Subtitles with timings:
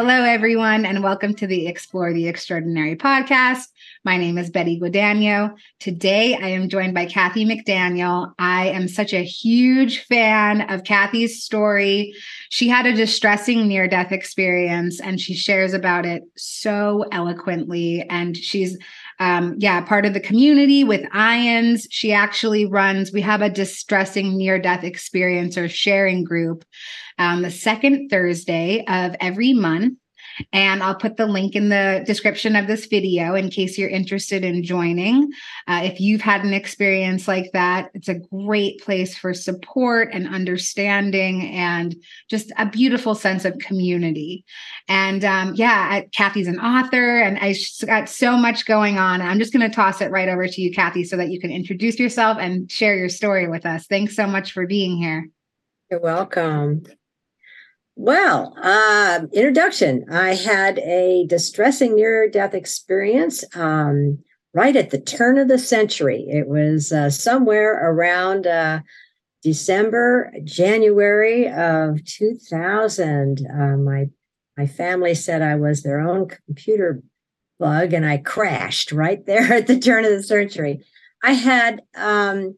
[0.00, 3.64] Hello, everyone, and welcome to the Explore the Extraordinary podcast.
[4.04, 5.56] My name is Betty Guadagno.
[5.80, 8.32] Today, I am joined by Kathy McDaniel.
[8.38, 12.14] I am such a huge fan of Kathy's story.
[12.48, 18.06] She had a distressing near death experience, and she shares about it so eloquently.
[18.08, 18.78] And she's
[19.20, 21.86] um, yeah, part of the community with IANDS.
[21.90, 26.64] She actually runs, we have a distressing near death experience or sharing group
[27.18, 29.98] um, the second Thursday of every month.
[30.52, 34.44] And I'll put the link in the description of this video in case you're interested
[34.44, 35.30] in joining.
[35.66, 40.28] Uh, if you've had an experience like that, it's a great place for support and
[40.28, 41.96] understanding and
[42.28, 44.44] just a beautiful sense of community.
[44.88, 49.20] And um, yeah, Kathy's an author and I got so much going on.
[49.20, 51.50] I'm just going to toss it right over to you, Kathy, so that you can
[51.50, 53.86] introduce yourself and share your story with us.
[53.86, 55.28] Thanks so much for being here.
[55.90, 56.84] You're welcome.
[58.00, 60.04] Well, uh, introduction.
[60.08, 64.20] I had a distressing near death experience um,
[64.54, 66.24] right at the turn of the century.
[66.28, 68.82] It was uh, somewhere around uh,
[69.42, 73.44] December, January of 2000.
[73.44, 74.10] Uh, my
[74.56, 77.02] my family said I was their own computer
[77.58, 80.84] bug, and I crashed right there at the turn of the century.
[81.24, 82.56] I had um,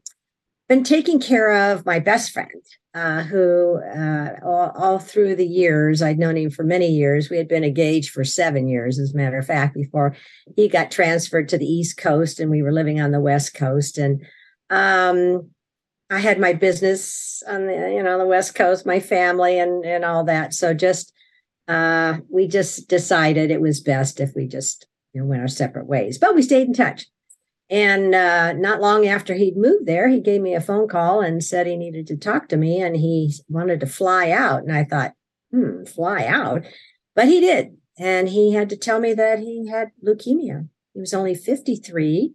[0.70, 2.62] been taking care of my best friend
[2.94, 7.28] uh, who uh, all, all, through the years, I'd known him for many years.
[7.28, 10.14] We had been engaged for seven years, as a matter of fact, before
[10.54, 13.98] he got transferred to the East Coast and we were living on the West Coast.
[13.98, 14.24] And
[14.70, 15.50] um,
[16.08, 20.04] I had my business on the, you know, the West Coast, my family and, and
[20.04, 20.54] all that.
[20.54, 21.12] So just,
[21.66, 25.88] uh, we just decided it was best if we just, you know, went our separate
[25.88, 27.06] ways, but we stayed in touch.
[27.70, 31.42] And uh, not long after he'd moved there, he gave me a phone call and
[31.42, 34.62] said he needed to talk to me and he wanted to fly out.
[34.62, 35.12] And I thought,
[35.52, 36.64] hmm, fly out.
[37.14, 37.76] But he did.
[37.96, 40.68] And he had to tell me that he had leukemia.
[40.94, 42.34] He was only 53.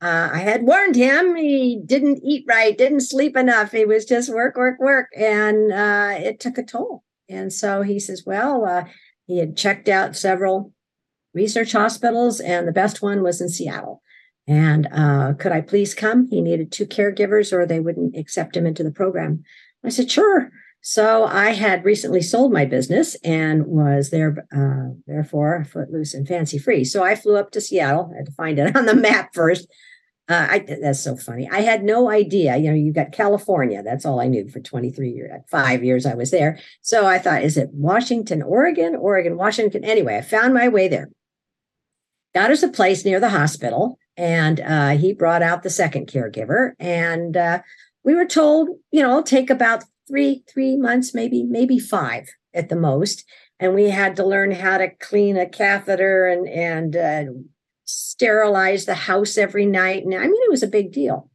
[0.00, 3.72] Uh, I had warned him he didn't eat right, didn't sleep enough.
[3.72, 5.08] He was just work, work, work.
[5.16, 7.02] And uh, it took a toll.
[7.28, 8.84] And so he says, well, uh,
[9.26, 10.72] he had checked out several
[11.34, 14.02] research hospitals, and the best one was in Seattle.
[14.46, 16.28] And uh, could I please come?
[16.28, 19.42] He needed two caregivers or they wouldn't accept him into the program.
[19.84, 20.50] I said, sure.
[20.80, 26.58] So I had recently sold my business and was there, uh, therefore, footloose and fancy
[26.58, 26.84] free.
[26.84, 28.12] So I flew up to Seattle.
[28.12, 29.66] I had to find it on the map first.
[30.28, 31.48] Uh, I, that's so funny.
[31.50, 32.56] I had no idea.
[32.56, 33.82] You know, you've got California.
[33.82, 35.30] That's all I knew for 23 years.
[35.48, 36.58] Five years I was there.
[36.82, 39.84] So I thought, is it Washington, Oregon, Oregon, Washington?
[39.84, 41.10] Anyway, I found my way there.
[42.34, 46.72] Got us a place near the hospital and uh, he brought out the second caregiver
[46.78, 47.60] and uh,
[48.04, 52.76] we were told you know take about three three months maybe maybe five at the
[52.76, 53.24] most
[53.58, 57.24] and we had to learn how to clean a catheter and and uh,
[57.84, 61.30] sterilize the house every night and i mean it was a big deal.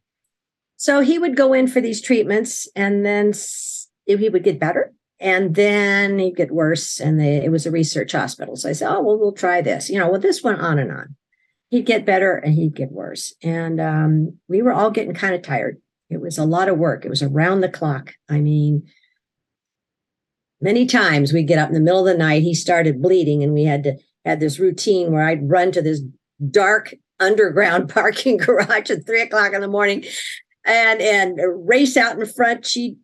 [0.76, 3.32] So he would go in for these treatments and then
[4.04, 8.10] he would get better and then he'd get worse and they, it was a research
[8.10, 8.56] hospital.
[8.56, 9.88] So i said oh well we'll try this.
[9.88, 11.14] You know well this went on and on
[11.72, 13.34] he'd get better and he'd get worse.
[13.42, 15.78] And um, we were all getting kind of tired.
[16.10, 17.04] It was a lot of work.
[17.04, 18.12] It was around the clock.
[18.28, 18.86] I mean,
[20.60, 22.42] many times we'd get up in the middle of the night.
[22.42, 23.96] He started bleeding, and we had to
[24.26, 26.02] had this routine where I'd run to this
[26.50, 30.04] dark underground parking garage at three o'clock in the morning
[30.66, 32.66] and and race out in front.
[32.66, 32.98] She'd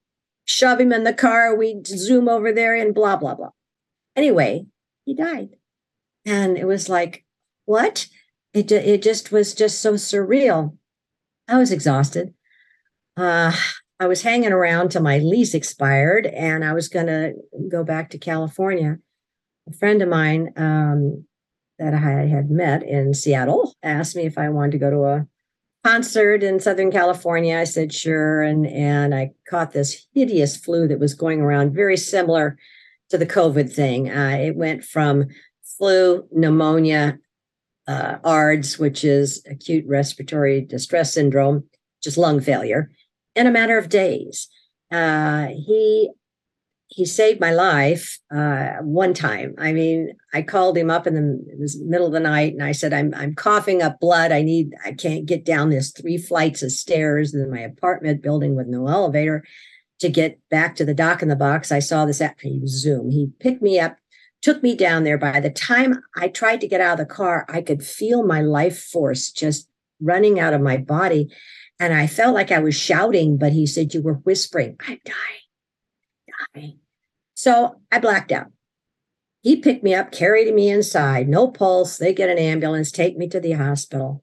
[0.44, 1.56] shove him in the car.
[1.56, 3.50] We'd zoom over there and blah blah blah.
[4.14, 4.66] Anyway,
[5.06, 5.56] he died,
[6.26, 7.24] and it was like,
[7.64, 8.06] what?
[8.54, 10.76] It, it just was just so surreal.
[11.46, 12.34] I was exhausted.
[13.16, 13.52] Uh,
[14.00, 17.34] I was hanging around till my lease expired and I was going to
[17.68, 18.98] go back to California.
[19.68, 21.24] A friend of mine um,
[21.78, 25.26] that I had met in Seattle asked me if I wanted to go to a
[25.84, 27.58] concert in Southern California.
[27.58, 31.96] I said sure, and and I caught this hideous flu that was going around, very
[31.96, 32.56] similar
[33.10, 34.10] to the COVID thing.
[34.10, 35.26] Uh, it went from
[35.62, 37.18] flu, pneumonia,
[37.88, 41.64] uh, ARDS, which is acute respiratory distress syndrome,
[42.02, 42.90] just lung failure,
[43.34, 44.48] in a matter of days.
[44.92, 46.10] Uh, he
[46.90, 49.54] he saved my life uh, one time.
[49.58, 52.92] I mean, I called him up in the middle of the night, and I said,
[52.92, 54.32] "I'm I'm coughing up blood.
[54.32, 58.54] I need I can't get down this three flights of stairs in my apartment building
[58.54, 59.44] with no elevator."
[60.00, 62.40] To get back to the dock in the box, I saw this app.
[62.40, 63.10] He Zoom.
[63.10, 63.96] He picked me up,
[64.42, 65.18] took me down there.
[65.18, 68.40] By the time I tried to get out of the car, I could feel my
[68.40, 69.68] life force just
[70.00, 71.28] running out of my body.
[71.80, 76.54] And I felt like I was shouting, but he said, You were whispering, I'm dying,
[76.54, 76.78] dying.
[77.34, 78.48] So I blacked out.
[79.42, 81.96] he picked me up, carried me inside, no pulse.
[81.96, 84.22] They get an ambulance, take me to the hospital.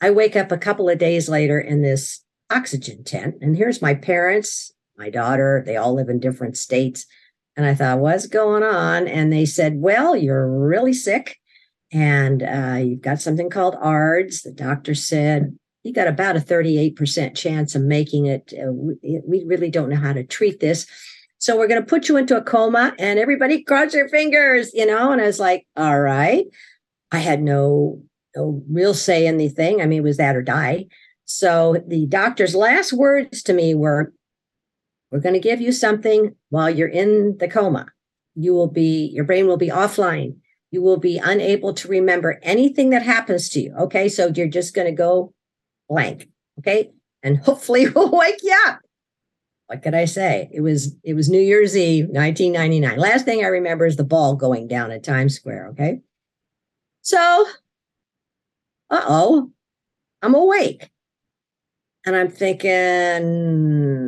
[0.00, 3.94] I wake up a couple of days later in this oxygen tent, and here's my
[3.94, 5.62] parents, my daughter.
[5.64, 7.06] They all live in different states.
[7.56, 9.06] And I thought, what's going on?
[9.06, 11.38] And they said, well, you're really sick
[11.92, 14.42] and uh, you've got something called ARDS.
[14.42, 18.52] The doctor said, you got about a 38% chance of making it.
[18.52, 20.86] Uh, we, we really don't know how to treat this.
[21.38, 24.86] So we're going to put you into a coma and everybody cross your fingers, you
[24.86, 25.12] know?
[25.12, 26.46] And I was like, all right.
[27.12, 28.02] I had no,
[28.34, 29.80] no real say in the thing.
[29.80, 30.86] I mean, it was that or die.
[31.26, 34.12] So the doctor's last words to me were,
[35.14, 37.86] we're going to give you something while you're in the coma.
[38.34, 40.38] You will be, your brain will be offline.
[40.72, 43.76] You will be unable to remember anything that happens to you.
[43.78, 44.08] Okay.
[44.08, 45.32] So you're just going to go
[45.88, 46.28] blank.
[46.58, 46.90] Okay.
[47.22, 48.80] And hopefully we'll wake you up.
[49.68, 50.50] What could I say?
[50.52, 52.98] It was it was New Year's Eve, 1999.
[52.98, 55.68] Last thing I remember is the ball going down at Times Square.
[55.68, 56.00] Okay.
[57.02, 57.46] So,
[58.90, 59.52] uh-oh,
[60.22, 60.90] I'm awake.
[62.04, 64.03] And I'm thinking,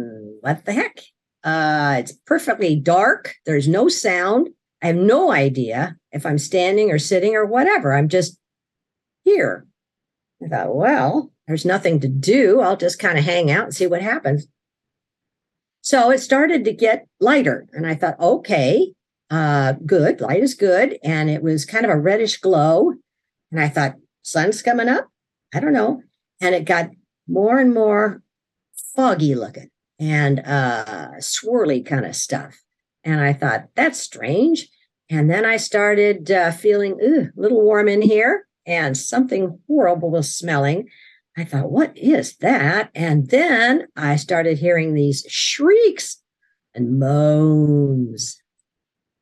[0.47, 1.01] what the heck?
[1.43, 3.35] Uh, it's perfectly dark.
[3.47, 4.51] There's no sound.
[4.81, 7.93] I have no idea if I'm standing or sitting or whatever.
[7.93, 8.39] I'm just
[9.25, 9.67] here.
[10.41, 12.61] I thought, well, there's nothing to do.
[12.61, 14.47] I'll just kind of hang out and see what happens.
[15.81, 17.67] So it started to get lighter.
[17.73, 18.93] And I thought, okay,
[19.31, 20.21] uh, good.
[20.21, 20.97] Light is good.
[21.03, 22.93] And it was kind of a reddish glow.
[23.51, 25.09] And I thought, sun's coming up.
[25.53, 26.03] I don't know.
[26.41, 26.91] And it got
[27.27, 28.23] more and more
[28.95, 32.61] foggy looking and uh, swirly kind of stuff.
[33.05, 34.69] And I thought, that's strange.
[35.09, 40.35] And then I started uh, feeling a little warm in here and something horrible was
[40.35, 40.89] smelling.
[41.37, 42.91] I thought, what is that?
[42.95, 46.23] And then I started hearing these shrieks
[46.75, 48.43] and moans.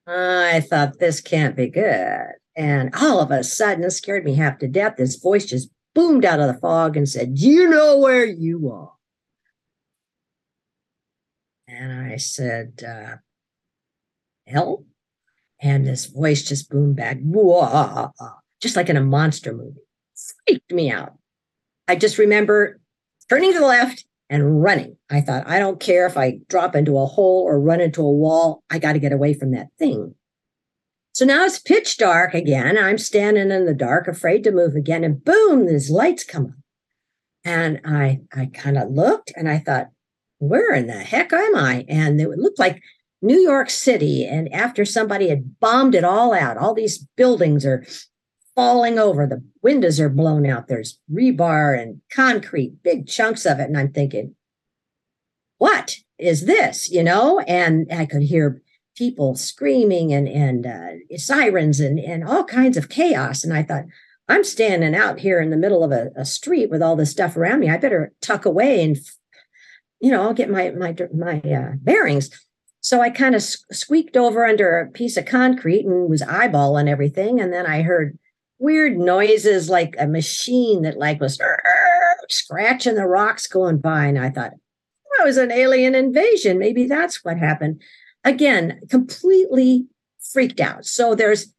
[0.07, 2.27] I thought, this can't be good.
[2.57, 4.95] And all of a sudden, it scared me half to death.
[4.97, 8.94] This voice just boomed out of the fog and said, You know where you are.
[11.75, 13.17] And I said, uh,
[14.47, 14.85] Hell?
[15.61, 18.11] And this voice just boomed back, Whoa,
[18.61, 19.81] just like in a monster movie.
[20.47, 21.15] Freaked me out.
[21.89, 22.81] I just remember
[23.29, 24.97] turning to the left and running.
[25.11, 28.11] I thought, I don't care if I drop into a hole or run into a
[28.11, 28.63] wall.
[28.71, 30.15] I got to get away from that thing.
[31.13, 32.77] So now it's pitch dark again.
[32.77, 35.05] I'm standing in the dark, afraid to move again.
[35.05, 36.53] And boom, these lights come up.
[37.45, 39.89] And I, I kind of looked and I thought,
[40.49, 41.85] where in the heck am I?
[41.89, 42.83] And it looked like
[43.23, 44.27] New York City.
[44.27, 47.85] And after somebody had bombed it all out, all these buildings are
[48.55, 49.27] falling over.
[49.27, 50.69] The windows are blown out.
[50.69, 53.65] There's rebar and concrete, big chunks of it.
[53.65, 54.35] And I'm thinking,
[55.59, 56.91] what is this?
[56.91, 57.41] You know?
[57.41, 58.61] And I could hear
[58.97, 63.43] people screaming and, and uh, sirens and, and all kinds of chaos.
[63.43, 63.85] And I thought,
[64.29, 67.37] I'm standing out here in the middle of a, a street with all this stuff
[67.37, 67.69] around me.
[67.69, 68.97] I better tuck away and,
[70.05, 72.29] you know, I'll get my my my uh, bearings.
[72.81, 77.41] So I kind of squeaked over under a piece of concrete and was eyeballing everything.
[77.41, 78.19] And then I heard
[78.59, 81.41] weird noises like a machine that like was
[82.29, 84.05] scratching the rocks going by.
[84.05, 84.53] And I thought,
[85.17, 86.59] that was an alien invasion.
[86.59, 87.81] Maybe that's what happened.
[88.25, 89.87] Again, completely
[90.33, 90.85] freaked out.
[90.85, 91.55] So there's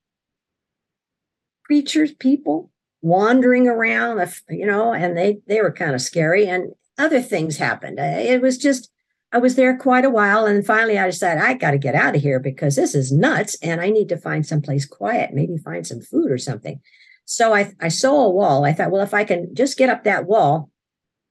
[1.65, 2.69] creatures, people
[3.01, 6.47] wandering around, you know, and they they were kind of scary.
[6.47, 7.99] And other things happened.
[7.99, 8.89] It was just
[9.35, 10.45] I was there quite a while.
[10.45, 13.57] And finally, I decided I got to get out of here because this is nuts
[13.61, 16.79] and I need to find someplace quiet, maybe find some food or something.
[17.25, 18.63] So I, I saw a wall.
[18.63, 20.69] I thought, well, if I can just get up that wall.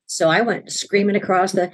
[0.06, 1.73] So I went screaming across the,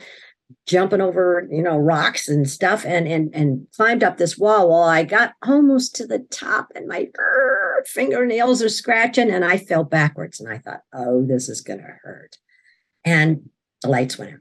[0.67, 4.69] jumping over, you know, rocks and stuff and, and, and climbed up this wall.
[4.69, 9.59] Well, I got almost to the top and my er, fingernails are scratching and I
[9.59, 10.39] fell backwards.
[10.39, 12.37] And I thought, oh, this is going to hurt.
[13.05, 13.51] And
[13.83, 14.41] the lights went out.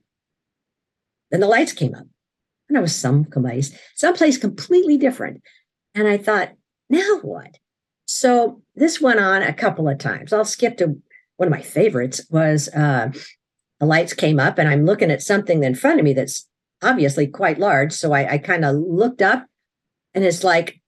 [1.32, 2.06] Then the lights came up,
[2.68, 5.42] and I was someplace, someplace completely different.
[5.96, 6.52] And I thought,
[6.90, 7.58] now what?
[8.06, 10.34] So this went on a couple of times.
[10.34, 11.00] I'll skip to
[11.38, 13.12] one of my favorites was uh,
[13.80, 16.48] the lights came up, and I'm looking at something in front of me that's
[16.82, 17.94] obviously quite large.
[17.94, 19.46] So I, I kind of looked up,
[20.14, 20.82] and it's like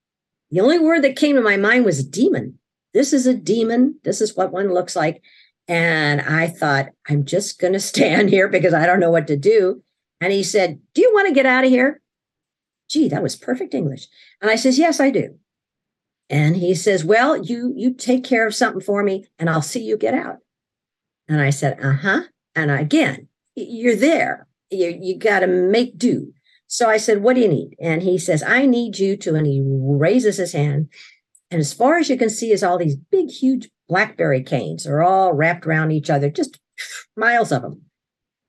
[0.49, 2.59] the only word that came to my mind was demon.
[2.93, 3.99] This is a demon.
[4.03, 5.21] This is what one looks like.
[5.67, 9.37] And I thought, I'm just going to stand here because I don't know what to
[9.37, 9.83] do.
[10.19, 12.01] And he said, Do you want to get out of here?
[12.89, 14.07] Gee, that was perfect English.
[14.41, 15.37] And I says, Yes, I do.
[16.29, 19.83] And he says, Well, you you take care of something for me and I'll see
[19.83, 20.37] you get out.
[21.27, 22.23] And I said, Uh-huh.
[22.55, 24.47] And again, you're there.
[24.69, 26.33] You, you got to make do.
[26.67, 27.75] So I said, What do you need?
[27.81, 30.89] And he says, I need you to, and he raises his hand
[31.49, 34.85] And as far as you can see is all these big, huge blackberry canes.
[34.85, 36.57] They're all wrapped around each other, just
[37.17, 37.81] miles of them.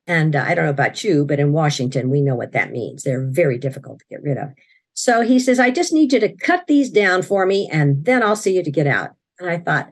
[0.07, 3.03] And uh, I don't know about you, but in Washington, we know what that means.
[3.03, 4.51] They're very difficult to get rid of.
[4.95, 8.23] So he says, I just need you to cut these down for me, and then
[8.23, 9.11] I'll see you to get out.
[9.41, 9.91] And I thought,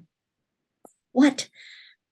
[1.11, 1.49] what?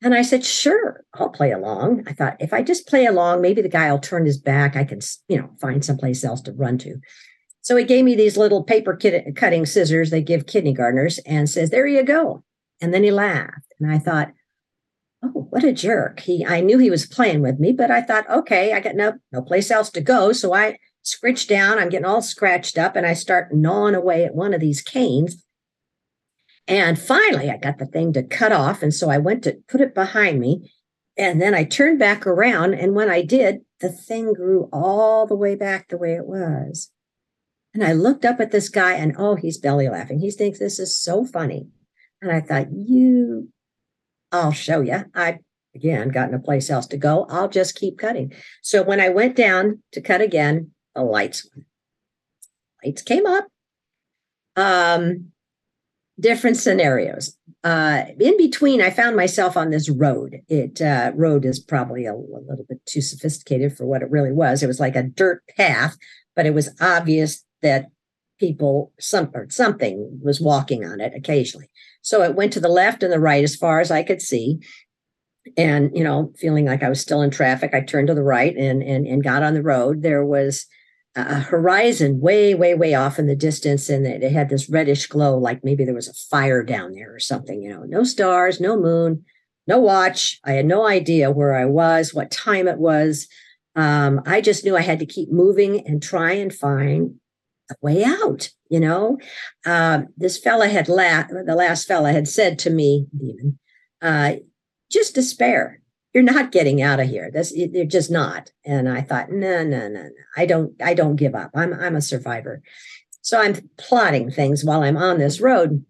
[0.03, 2.05] And I said, sure, I'll play along.
[2.09, 4.75] I thought, if I just play along, maybe the guy will turn his back.
[4.75, 6.97] I can, you know, find someplace else to run to.
[7.63, 8.99] So he gave me these little paper
[9.37, 12.43] cutting scissors they give kindergartners and says, there you go.
[12.81, 13.75] And then he laughed.
[13.81, 14.33] And I thought,
[15.23, 16.21] oh, what a jerk.
[16.21, 19.15] He, I knew he was playing with me, but I thought, okay, I got no,
[19.33, 20.33] no place else to go.
[20.33, 21.79] So I scritch down.
[21.79, 25.45] I'm getting all scratched up and I start gnawing away at one of these canes.
[26.67, 28.83] And finally, I got the thing to cut off.
[28.83, 30.73] And so I went to put it behind me.
[31.17, 32.75] And then I turned back around.
[32.75, 36.91] And when I did, the thing grew all the way back the way it was.
[37.75, 40.21] And I looked up at this guy and oh, he's belly laughing.
[40.21, 41.69] He thinks this is so funny.
[42.21, 43.49] And I thought, you,
[44.33, 45.05] I'll show you.
[45.15, 45.39] I,
[45.75, 47.27] again, got no place else to go.
[47.31, 48.33] I'll just keep cutting.
[48.63, 51.49] So when I went down to cut again, the lights,
[52.85, 53.47] lights came up.
[54.57, 55.31] Um,
[56.19, 57.37] different scenarios.
[57.65, 60.41] Uh, in between, I found myself on this road.
[60.49, 64.33] It uh, road is probably a, a, little bit too sophisticated for what it really
[64.33, 64.63] was.
[64.63, 65.97] It was like a dirt path,
[66.35, 67.87] but it was obvious that
[68.39, 71.71] people, some or something, was walking on it occasionally.
[72.03, 74.61] So it went to the left and the right as far as I could see.
[75.57, 78.55] And you know, feeling like I was still in traffic, I turned to the right
[78.57, 80.03] and and and got on the road.
[80.03, 80.67] There was
[81.17, 85.37] a horizon way, way, way off in the distance, and it, had this reddish glow,
[85.37, 87.63] like maybe there was a fire down there or something.
[87.63, 89.25] You know, no stars, no moon,
[89.67, 90.39] no watch.
[90.45, 93.27] I had no idea where I was, what time it was.
[93.75, 97.15] Um, I just knew I had to keep moving and try and find
[97.71, 98.51] a way out.
[98.71, 99.19] You know,
[99.65, 103.59] uh, this fella had la- the last fella had said to me, demon,
[104.03, 104.35] uh,
[104.91, 105.81] just despair
[106.15, 107.31] you're not getting out of here.
[107.31, 108.51] This you're just not.
[108.65, 110.11] And I thought, no, no, no, no.
[110.37, 111.51] I don't, I don't give up.
[111.55, 112.63] I'm I'm a survivor.
[113.23, 115.85] So I'm plotting things while I'm on this road.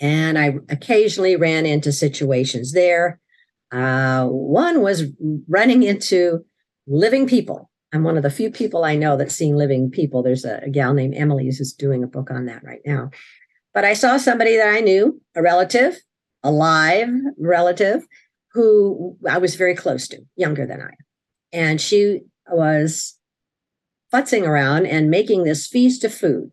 [0.00, 3.20] And I occasionally ran into situations there.
[3.72, 5.04] Uh, one was
[5.48, 6.44] running into
[6.86, 7.68] living people.
[7.92, 10.22] I'm one of the few people I know that's seeing living people.
[10.22, 13.10] There's a, a gal named Emily who's doing a book on that right now.
[13.72, 15.98] But I saw somebody that I knew, a relative,
[16.42, 18.06] a live relative,
[18.52, 20.90] who I was very close to, younger than I.
[21.52, 23.18] And she was
[24.12, 26.50] futzing around and making this feast of food.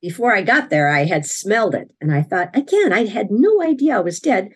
[0.00, 1.90] Before I got there, I had smelled it.
[2.00, 4.50] And I thought, again, I had no idea I was dead.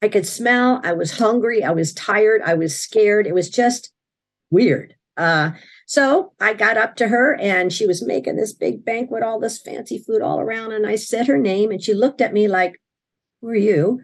[0.00, 3.26] I could smell, I was hungry, I was tired, I was scared.
[3.26, 3.90] It was just
[4.50, 4.94] weird.
[5.16, 5.52] Uh,
[5.86, 9.60] so I got up to her and she was making this big banquet, all this
[9.60, 10.72] fancy food all around.
[10.72, 12.80] And I said her name and she looked at me like,
[13.40, 14.00] Who are you?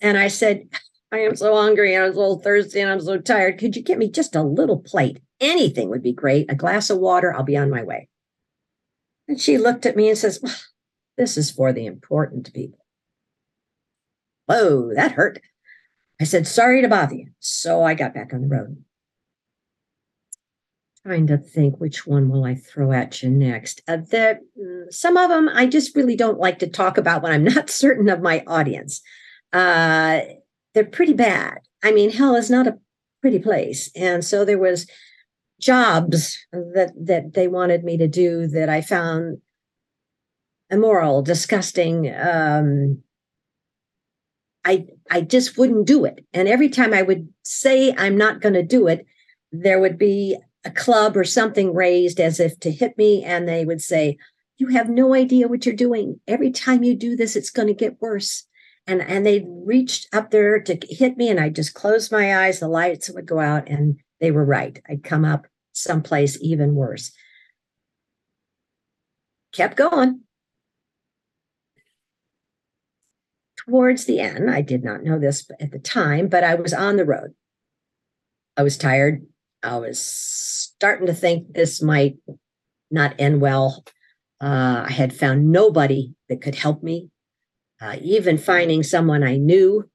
[0.00, 0.68] And I said,
[1.10, 3.58] I am so hungry and I'm so thirsty and I'm so tired.
[3.58, 5.20] Could you get me just a little plate?
[5.40, 6.50] Anything would be great.
[6.50, 8.08] A glass of water, I'll be on my way.
[9.28, 10.40] And she looked at me and says,
[11.16, 12.84] This is for the important people.
[14.46, 15.40] Whoa, that hurt.
[16.20, 17.28] I said, Sorry to bother you.
[17.38, 18.83] So I got back on the road.
[21.06, 23.82] Trying to think which one will I throw at you next.
[23.86, 27.32] Uh, the, mm, some of them I just really don't like to talk about when
[27.32, 29.02] I'm not certain of my audience.
[29.52, 30.20] Uh,
[30.72, 31.58] they're pretty bad.
[31.82, 32.78] I mean, hell is not a
[33.20, 33.90] pretty place.
[33.94, 34.86] And so there was
[35.60, 39.38] jobs that that they wanted me to do that I found
[40.70, 42.12] immoral, disgusting.
[42.14, 43.02] Um,
[44.64, 46.24] I I just wouldn't do it.
[46.32, 49.06] And every time I would say I'm not going to do it,
[49.52, 53.64] there would be a club or something raised as if to hit me, and they
[53.64, 54.16] would say,
[54.58, 56.20] "You have no idea what you're doing.
[56.26, 58.46] Every time you do this, it's going to get worse."
[58.86, 62.60] and and they reached up there to hit me and i just closed my eyes.
[62.60, 64.80] The lights would go out and they were right.
[64.88, 67.12] I'd come up someplace even worse.
[69.52, 70.20] Kept going.
[73.56, 76.96] Towards the end i did not know this at the time but i was on
[76.96, 77.34] the road.
[78.56, 79.26] I was tired
[79.64, 82.16] i was starting to think this might
[82.90, 83.84] not end well
[84.40, 87.10] uh, i had found nobody that could help me
[87.80, 89.88] uh, even finding someone I knew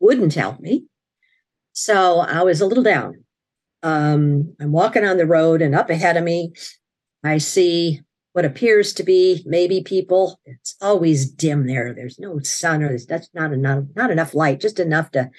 [0.00, 0.84] wouldn't help me.
[1.72, 3.24] So I was a little down.
[3.82, 6.52] Um, I'm walking on the road, and up ahead of me,
[7.22, 8.00] I see
[8.32, 10.40] what appears to be maybe people.
[10.44, 11.92] It's always dim there.
[11.94, 15.30] There's no sun, or there's that's not enough, not enough light, just enough to,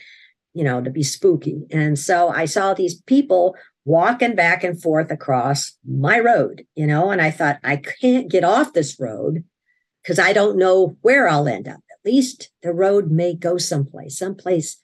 [0.56, 1.62] you know, to be spooky.
[1.70, 7.12] And so I saw these people walking back and forth across my road, you know,
[7.12, 9.44] and I thought I can't get off this road
[10.02, 11.82] because I don't know where I'll end up.
[11.92, 14.78] At least the road may go someplace, someplace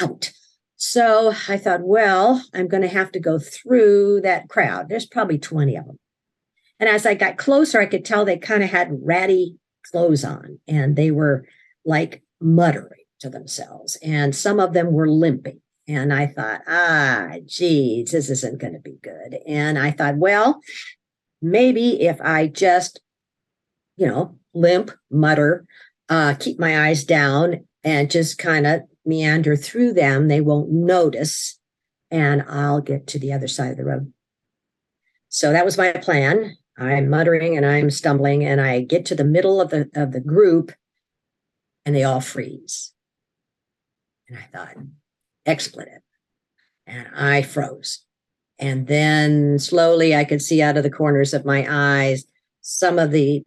[0.00, 0.32] out.
[0.76, 4.88] So I thought, well, I'm going to have to go through that crowd.
[4.88, 5.98] There's probably 20 of them.
[6.78, 9.56] And as I got closer, I could tell they kind of had ratty
[9.90, 11.46] clothes on and they were
[11.84, 13.96] like muttering to themselves.
[14.02, 15.60] And some of them were limping.
[15.88, 19.38] And I thought, ah, geez, this isn't going to be good.
[19.46, 20.60] And I thought, well,
[21.40, 23.00] maybe if I just,
[23.96, 25.64] you know, limp, mutter,
[26.08, 31.58] uh, keep my eyes down, and just kind of meander through them, they won't notice,
[32.10, 34.12] and I'll get to the other side of the road.
[35.28, 36.56] So that was my plan.
[36.76, 40.20] I'm muttering and I'm stumbling, and I get to the middle of the of the
[40.20, 40.72] group,
[41.84, 42.92] and they all freeze.
[44.28, 44.76] And I thought,
[45.44, 46.02] expletive.
[46.86, 48.04] And I froze.
[48.58, 52.24] And then slowly I could see out of the corners of my eyes
[52.68, 53.44] some of the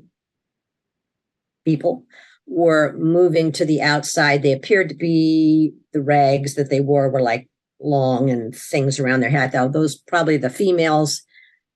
[1.65, 2.05] people
[2.47, 4.41] were moving to the outside.
[4.41, 7.49] They appeared to be the rags that they wore were like
[7.81, 9.51] long and things around their head.
[9.51, 11.21] Though those probably the females.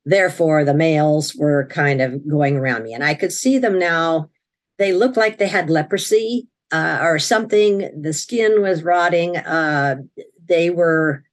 [0.05, 4.29] Therefore, the males were kind of going around me, and I could see them now.
[4.77, 7.89] They looked like they had leprosy uh, or something.
[8.01, 9.37] The skin was rotting.
[9.37, 9.97] Uh,
[10.45, 11.23] they were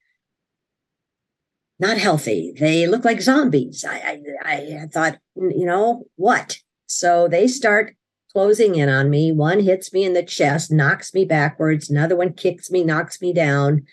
[1.81, 2.53] not healthy.
[2.59, 3.85] They looked like zombies.
[3.89, 6.59] I, I, I thought, you know, what?
[6.87, 7.97] So they start
[8.33, 9.33] closing in on me.
[9.33, 11.89] One hits me in the chest, knocks me backwards.
[11.89, 13.87] Another one kicks me, knocks me down.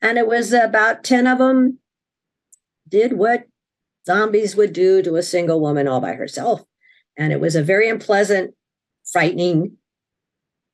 [0.00, 1.78] And it was about 10 of them
[2.88, 3.44] did what
[4.06, 6.62] zombies would do to a single woman all by herself.
[7.18, 8.54] And it was a very unpleasant,
[9.04, 9.76] frightening,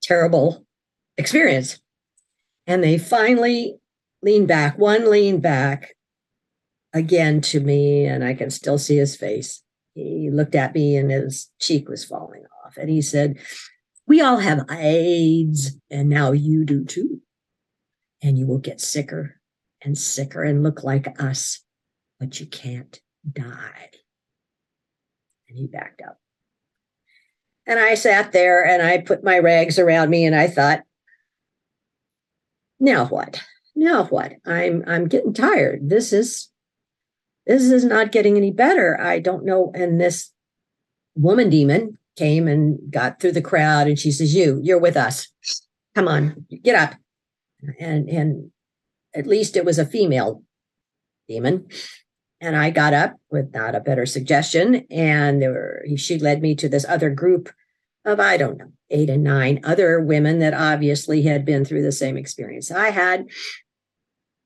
[0.08, 0.64] terrible
[1.18, 1.78] experience.
[2.66, 3.76] And they finally
[4.22, 4.78] leaned back.
[4.78, 5.94] One leaned back
[6.94, 9.62] again to me, and I can still see his face.
[9.94, 12.76] He looked at me and his cheek was falling off.
[12.76, 13.38] And he said,
[14.06, 17.20] We all have AIDS, and now you do too.
[18.22, 19.40] And you will get sicker
[19.82, 21.60] and sicker and look like us,
[22.18, 22.98] but you can't
[23.30, 23.90] die.
[25.48, 26.18] And he backed up.
[27.68, 30.82] And I sat there and I put my rags around me and I thought,
[32.80, 33.42] now what?
[33.76, 34.32] Now what?
[34.46, 35.88] I'm I'm getting tired.
[35.88, 36.48] This is
[37.46, 38.98] this is not getting any better.
[39.00, 39.70] I don't know.
[39.74, 40.32] And this
[41.14, 45.28] woman demon came and got through the crowd and she says, You, you're with us.
[45.94, 46.94] Come on, get up.
[47.78, 48.50] And and
[49.14, 50.42] at least it was a female
[51.28, 51.68] demon.
[52.40, 54.86] And I got up with not a better suggestion.
[54.90, 57.50] And there were, she led me to this other group
[58.04, 61.92] of, I don't know, eight and nine other women that obviously had been through the
[61.92, 63.26] same experience I had.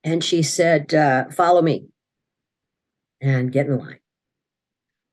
[0.04, 1.86] And she said, uh, Follow me
[3.20, 4.00] and get in line.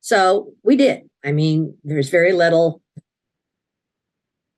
[0.02, 1.10] So we did.
[1.24, 2.82] I mean, there's very little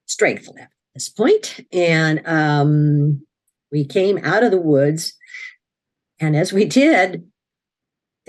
[0.06, 1.66] strength left at this point.
[1.74, 3.26] And um,
[3.72, 5.14] we came out of the woods.
[6.20, 7.26] And as we did,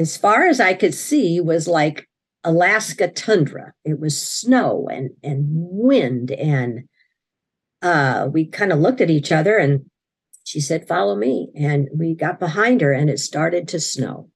[0.03, 2.09] as far as I could see, was like
[2.45, 3.73] Alaska tundra.
[3.85, 6.89] It was snow and and wind, and
[7.81, 9.87] uh, we kind of looked at each other, and
[10.45, 14.29] she said, "Follow me," and we got behind her, and it started to snow.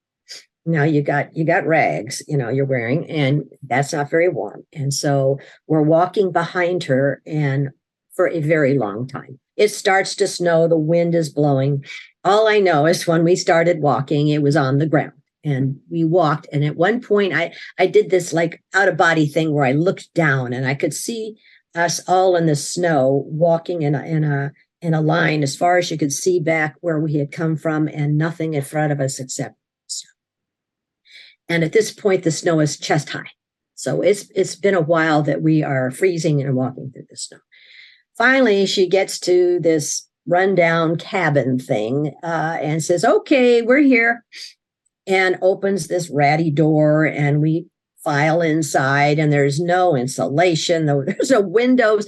[0.65, 4.65] Now you got you got rags, you know, you're wearing, and that's not very warm,
[4.73, 7.71] and so we're walking behind her, and
[8.15, 9.39] for a very long time.
[9.57, 11.85] It starts to snow, the wind is blowing.
[12.25, 15.13] All I know is when we started walking, it was on the ground
[15.47, 19.27] and we walked and at one point i i did this like out of body
[19.27, 21.37] thing where i looked down and i could see
[21.77, 25.79] us all in the snow walking in a in a in a line as far
[25.79, 29.01] as you could see back where we had come from and nothing in front of
[29.01, 29.57] us except
[29.87, 30.11] snow.
[31.49, 33.31] And at this point the snow is chest high.
[33.75, 37.39] So it's it's been a while that we are freezing and walking through the snow.
[38.17, 44.25] Finally she gets to this rundown cabin thing uh, and says okay we're here
[45.07, 47.67] and opens this ratty door and we
[48.03, 52.07] file inside and there's no insulation there's no windows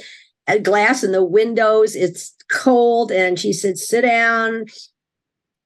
[0.63, 4.67] glass in the windows it's cold and she said sit down.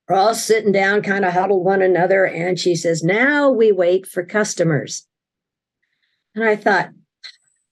[0.08, 4.06] We're all sitting down kind of huddled one another and she says now we wait
[4.06, 5.06] for customers.
[6.34, 6.90] And i thought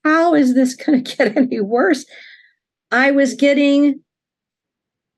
[0.05, 2.07] how is this going to get any worse?
[2.91, 4.01] I was getting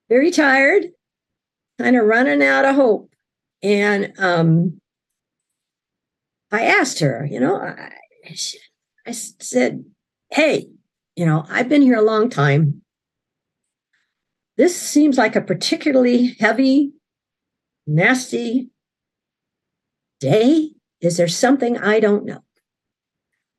[0.09, 0.87] very tired
[1.79, 3.12] kind of running out of hope
[3.63, 4.81] and um,
[6.51, 7.89] I asked her, you know, I,
[9.07, 9.85] I said,
[10.29, 10.67] hey,
[11.15, 12.81] you know, I've been here a long time.
[14.57, 16.91] This seems like a particularly heavy,
[17.87, 18.69] nasty
[20.19, 20.71] day.
[21.01, 22.43] Is there something I don't know?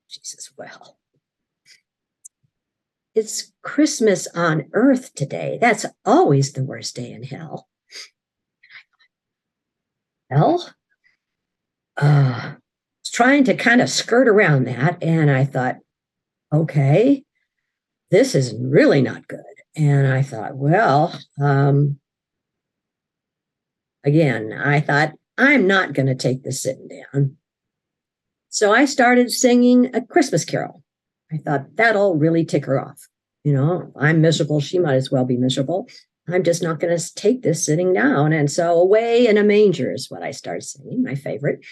[0.07, 0.99] She says, well,
[3.14, 5.59] it's Christmas on earth today.
[5.61, 7.69] That's always the worst day in hell.
[10.35, 10.68] Hell?
[11.97, 12.55] Uh,
[13.07, 15.03] trying to kind of skirt around that.
[15.03, 15.77] And I thought,
[16.53, 17.23] okay,
[18.11, 19.40] this is really not good.
[19.77, 21.99] And I thought, well, um,
[24.05, 27.37] again, I thought, I'm not going to take this sitting down.
[28.49, 30.83] So I started singing a Christmas carol.
[31.33, 33.09] I thought that'll really tick her off.
[33.42, 34.61] You know, I'm miserable.
[34.61, 35.88] She might as well be miserable.
[36.29, 38.33] I'm just not going to take this sitting down.
[38.33, 41.65] And so, Away in a Manger is what I started singing, my favorite.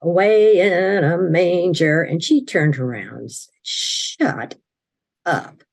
[0.00, 2.02] Away in a manger.
[2.02, 3.30] And she turned around
[3.64, 4.54] Shut
[5.26, 5.64] up.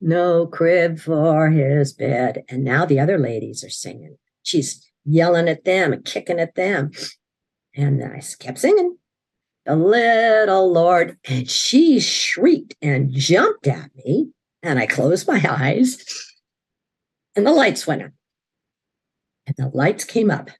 [0.00, 2.44] No crib for his bed.
[2.48, 4.16] And now the other ladies are singing.
[4.42, 6.90] She's yelling at them and kicking at them.
[7.76, 8.98] And I kept singing
[9.64, 11.16] the little Lord.
[11.24, 14.30] And she shrieked and jumped at me.
[14.62, 16.33] And I closed my eyes
[17.36, 18.10] and the lights went up.
[19.46, 20.50] And the lights came up.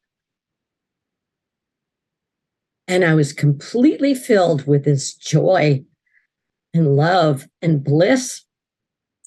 [2.87, 5.85] And I was completely filled with this joy
[6.75, 8.43] and love and bliss.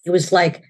[0.05, 0.63] It was like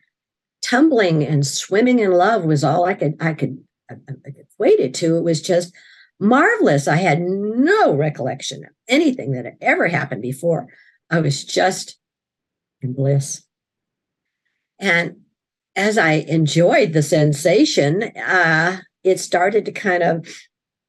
[0.62, 4.94] tumbling and swimming in love was all I could I could, I could equate it
[4.96, 5.18] to.
[5.18, 5.74] It was just
[6.20, 6.88] marvelous.
[6.88, 10.68] I had no recollection of anything that had ever happened before.
[11.10, 11.98] I was just
[12.82, 13.44] in bliss.
[14.80, 15.22] And
[15.78, 20.28] as I enjoyed the sensation, uh, it started to kind of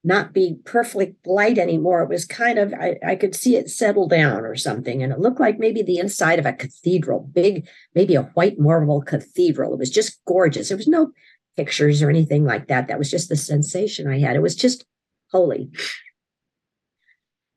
[0.02, 2.02] not be perfect light anymore.
[2.02, 5.02] It was kind of, I, I, could see it settle down or something.
[5.02, 9.02] And it looked like maybe the inside of a cathedral, big, maybe a white marble
[9.02, 9.74] cathedral.
[9.74, 10.68] It was just gorgeous.
[10.68, 11.10] There was no
[11.56, 12.88] pictures or anything like that.
[12.88, 14.36] That was just the sensation I had.
[14.36, 14.86] It was just
[15.30, 15.70] holy.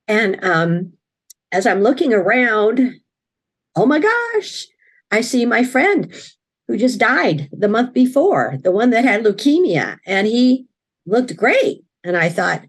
[0.06, 0.92] And um,
[1.50, 2.96] as I'm looking around,
[3.74, 4.66] oh my gosh,
[5.10, 6.12] I see my friend
[6.72, 10.66] who just died the month before, the one that had leukemia, and he
[11.06, 11.84] looked great.
[12.02, 12.62] And I thought,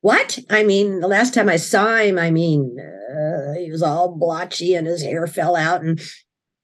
[0.00, 0.38] what?
[0.48, 4.74] I mean, the last time I saw him, I mean, uh, he was all blotchy
[4.74, 5.82] and his hair fell out.
[5.82, 6.00] And,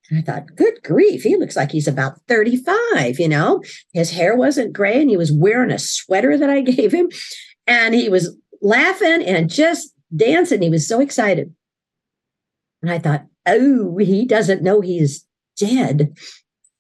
[0.09, 3.62] and I thought, good grief, he looks like he's about 35, you know?
[3.92, 7.11] His hair wasn't gray and he was wearing a sweater that I gave him.
[7.66, 10.62] And he was laughing and just dancing.
[10.62, 11.53] He was so excited.
[12.81, 16.16] And I thought, oh, he doesn't know he's dead.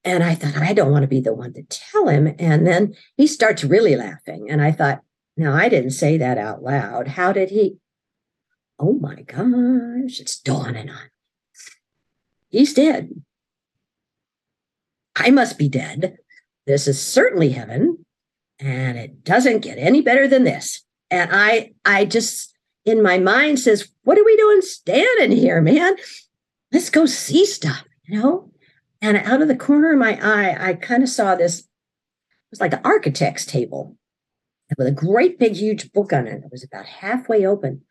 [0.04, 2.34] And I thought, I don't want to be the one to tell him.
[2.38, 4.50] And then he starts really laughing.
[4.50, 5.00] And I thought,
[5.36, 7.08] no, I didn't say that out loud.
[7.08, 7.76] How did he?
[8.78, 11.10] Oh my gosh, it's dawning on me.
[12.48, 13.22] He's dead.
[15.16, 16.16] I must be dead.
[16.66, 18.04] This is certainly heaven.
[18.58, 20.84] And it doesn't get any better than this.
[21.10, 22.52] And I, I just
[22.84, 25.96] in my mind says, what are we doing standing here, man?
[26.72, 28.51] Let's go see stuff, you know?
[29.02, 31.66] And out of the corner of my eye, I kind of saw this, it
[32.50, 33.98] was like an architect's table
[34.78, 36.42] with a great big, huge book on it.
[36.44, 37.82] It was about halfway open.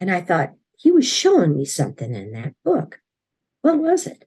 [0.00, 3.00] And I thought, he was showing me something in that book.
[3.62, 4.24] What was it?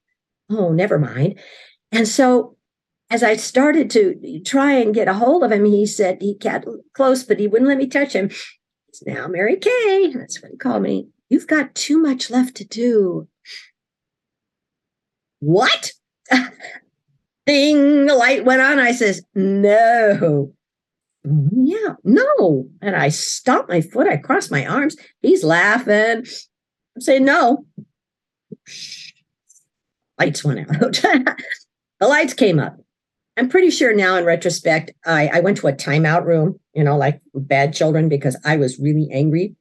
[0.50, 1.40] Oh, never mind.
[1.92, 2.56] And so
[3.10, 6.66] as I started to try and get a hold of him, he said he got
[6.94, 8.30] close, but he wouldn't let me touch him.
[8.30, 10.14] He's now Mary Kay.
[10.14, 11.10] That's what he called me.
[11.30, 13.28] You've got too much left to do.
[15.40, 15.92] What?
[17.46, 18.80] Ding, the light went on.
[18.80, 20.52] I says, no.
[21.24, 22.68] Yeah, no.
[22.82, 24.08] And I stomped my foot.
[24.08, 24.96] I crossed my arms.
[25.22, 26.24] He's laughing.
[26.96, 27.66] I'm saying, no.
[30.20, 30.94] Lights went out.
[32.00, 32.78] the lights came up.
[33.38, 36.98] I'm pretty sure now in retrospect, I, I went to a timeout room, you know,
[36.98, 39.56] like bad children, because I was really angry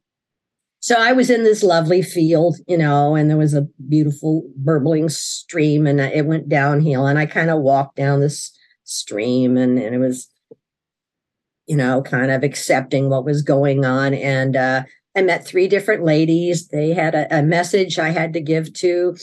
[0.85, 5.09] so I was in this lovely field, you know, and there was a beautiful burbling
[5.09, 7.07] stream and it went downhill.
[7.07, 10.29] And I kind of walked down this stream and, and it was,
[11.67, 14.13] you know, kind of accepting what was going on.
[14.13, 14.83] And uh,
[15.17, 16.69] I met three different ladies.
[16.69, 19.17] They had a, a message I had to give to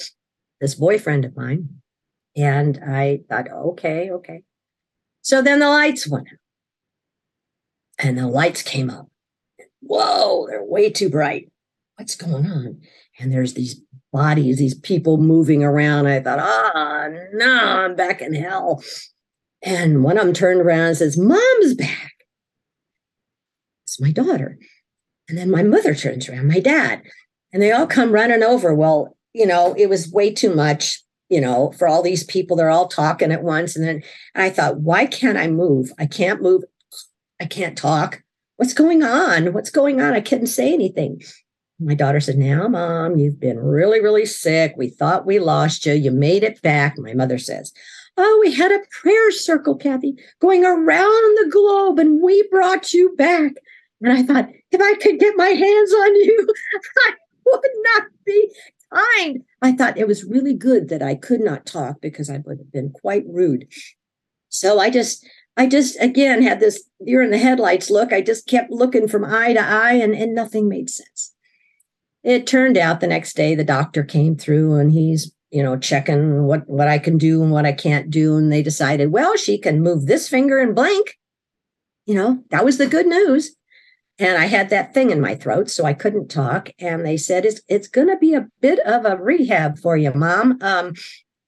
[0.59, 1.69] this boyfriend of mine.
[2.35, 4.41] And I thought, okay, okay.
[5.21, 6.39] So then the lights went out
[8.03, 9.09] and the lights came up.
[9.81, 11.50] Whoa, they're way too bright
[12.01, 12.81] what's going on?
[13.19, 13.79] And there's these
[14.11, 16.07] bodies, these people moving around.
[16.07, 18.83] I thought, ah, oh, no, I'm back in hell.
[19.61, 22.13] And one of them turned around and says, Mom's back.
[23.85, 24.57] It's my daughter.
[25.29, 27.03] And then my mother turns around, my dad,
[27.53, 28.73] and they all come running over.
[28.73, 32.57] Well, you know, it was way too much, you know, for all these people.
[32.57, 33.75] They're all talking at once.
[33.75, 34.01] And then
[34.33, 35.91] I thought, why can't I move?
[35.99, 36.63] I can't move.
[37.39, 38.23] I can't talk.
[38.55, 39.53] What's going on?
[39.53, 40.13] What's going on?
[40.13, 41.21] I couldn't say anything.
[41.81, 44.75] My daughter said, Now, mom, you've been really, really sick.
[44.77, 45.93] We thought we lost you.
[45.93, 46.97] You made it back.
[46.97, 47.73] My mother says,
[48.17, 53.15] Oh, we had a prayer circle, Kathy, going around the globe, and we brought you
[53.15, 53.53] back.
[54.01, 56.47] And I thought, if I could get my hands on you,
[57.07, 57.11] I
[57.45, 57.61] would
[57.95, 58.51] not be
[58.93, 59.43] kind.
[59.61, 62.71] I thought it was really good that I could not talk because I would have
[62.71, 63.67] been quite rude.
[64.49, 65.25] So I just,
[65.57, 68.13] I just again had this you're in the headlights look.
[68.13, 71.30] I just kept looking from eye to eye and, and nothing made sense.
[72.23, 76.43] It turned out the next day the doctor came through and he's, you know, checking
[76.43, 78.37] what, what I can do and what I can't do.
[78.37, 81.17] And they decided, well, she can move this finger and blink.
[82.05, 83.55] You know, that was the good news
[84.21, 86.69] and I had that thing in my throat, so I couldn't talk.
[86.77, 90.13] And they said, "It's it's going to be a bit of a rehab for you,
[90.13, 90.59] Mom.
[90.61, 90.93] Um,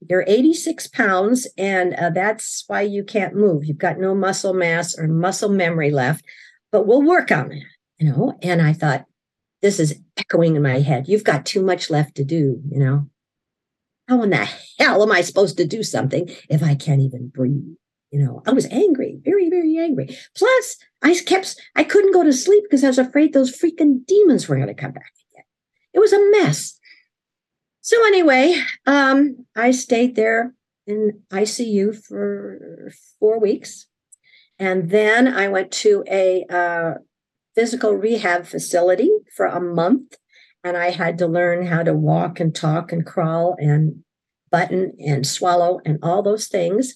[0.10, 3.64] you're 86 pounds, and uh, that's why you can't move.
[3.64, 6.26] You've got no muscle mass or muscle memory left,
[6.72, 7.64] but we'll work on it."
[8.00, 8.40] You know.
[8.42, 9.06] And I thought,
[9.64, 11.08] this is echoing in my head.
[11.08, 12.62] You've got too much left to do.
[12.70, 13.10] You know.
[14.08, 14.48] How in the
[14.80, 17.64] hell am I supposed to do something if I can't even breathe?
[18.12, 20.16] You know, I was angry, very, very angry.
[20.36, 24.48] Plus, I kept, I couldn't go to sleep because I was afraid those freaking demons
[24.48, 25.46] were going to come back again.
[25.94, 26.78] It was a mess.
[27.82, 30.54] So anyway, um, I stayed there
[30.86, 33.88] in ICU for four weeks,
[34.60, 36.94] and then I went to a uh,
[37.56, 40.16] physical rehab facility for a month,
[40.64, 44.04] and I had to learn how to walk and talk and crawl and
[44.52, 46.96] button and swallow and all those things.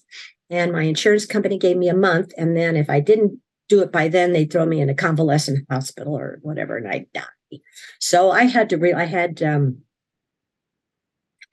[0.50, 2.32] And my insurance company gave me a month.
[2.38, 5.66] And then if I didn't do it by then, they'd throw me in a convalescent
[5.70, 7.60] hospital or whatever, and I'd die.
[8.00, 9.80] So I had to re- I had um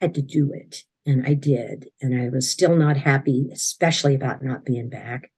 [0.01, 0.83] had to do it.
[1.07, 1.89] And I did.
[2.01, 5.31] And I was still not happy, especially about not being back.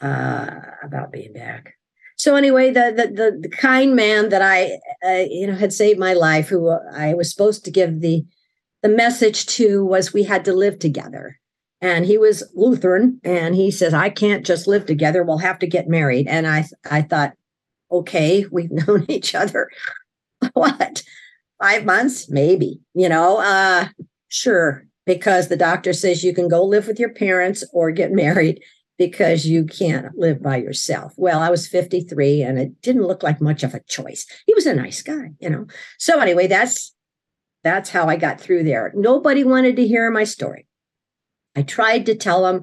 [0.00, 1.74] Uh about being back.
[2.16, 5.98] So anyway, the the the, the kind man that I uh, you know had saved
[5.98, 8.24] my life, who I was supposed to give the
[8.82, 11.38] the message to, was we had to live together
[11.84, 15.22] and he was Lutheran, and he says, "I can't just live together.
[15.22, 17.34] We'll have to get married." And I, I thought,
[17.92, 19.70] okay, we've known each other
[20.54, 21.02] what
[21.60, 22.80] five months, maybe.
[22.94, 23.88] You know, uh,
[24.28, 28.62] sure, because the doctor says you can go live with your parents or get married
[28.98, 31.12] because you can't live by yourself.
[31.16, 34.26] Well, I was 53 and it didn't look like much of a choice.
[34.46, 35.66] He was a nice guy, you know.
[35.98, 36.94] So anyway, that's
[37.62, 38.92] that's how I got through there.
[38.94, 40.66] Nobody wanted to hear my story.
[41.56, 42.62] I tried to tell them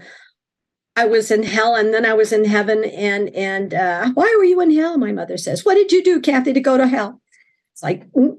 [0.95, 2.83] I was in hell and then I was in heaven.
[2.83, 4.97] And and uh, why were you in hell?
[4.97, 5.65] My mother says.
[5.65, 7.21] What did you do, Kathy, to go to hell?
[7.73, 8.37] It's like mm,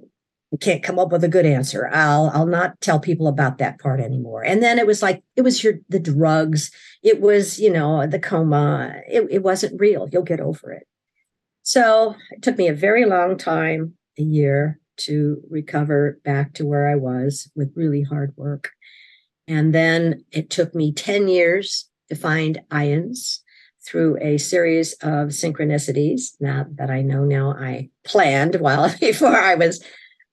[0.61, 1.89] Can't come up with a good answer.
[1.93, 4.45] I'll I'll not tell people about that part anymore.
[4.45, 6.71] And then it was like it was your the drugs.
[7.03, 9.01] It was you know the coma.
[9.09, 10.09] It, it wasn't real.
[10.13, 10.87] You'll get over it.
[11.63, 16.89] So it took me a very long time, a year, to recover back to where
[16.89, 18.71] I was with really hard work.
[19.49, 23.39] And then it took me 10 years to find IANDS
[23.85, 29.55] through a series of synchronicities now that I know now I planned while before I
[29.55, 29.85] was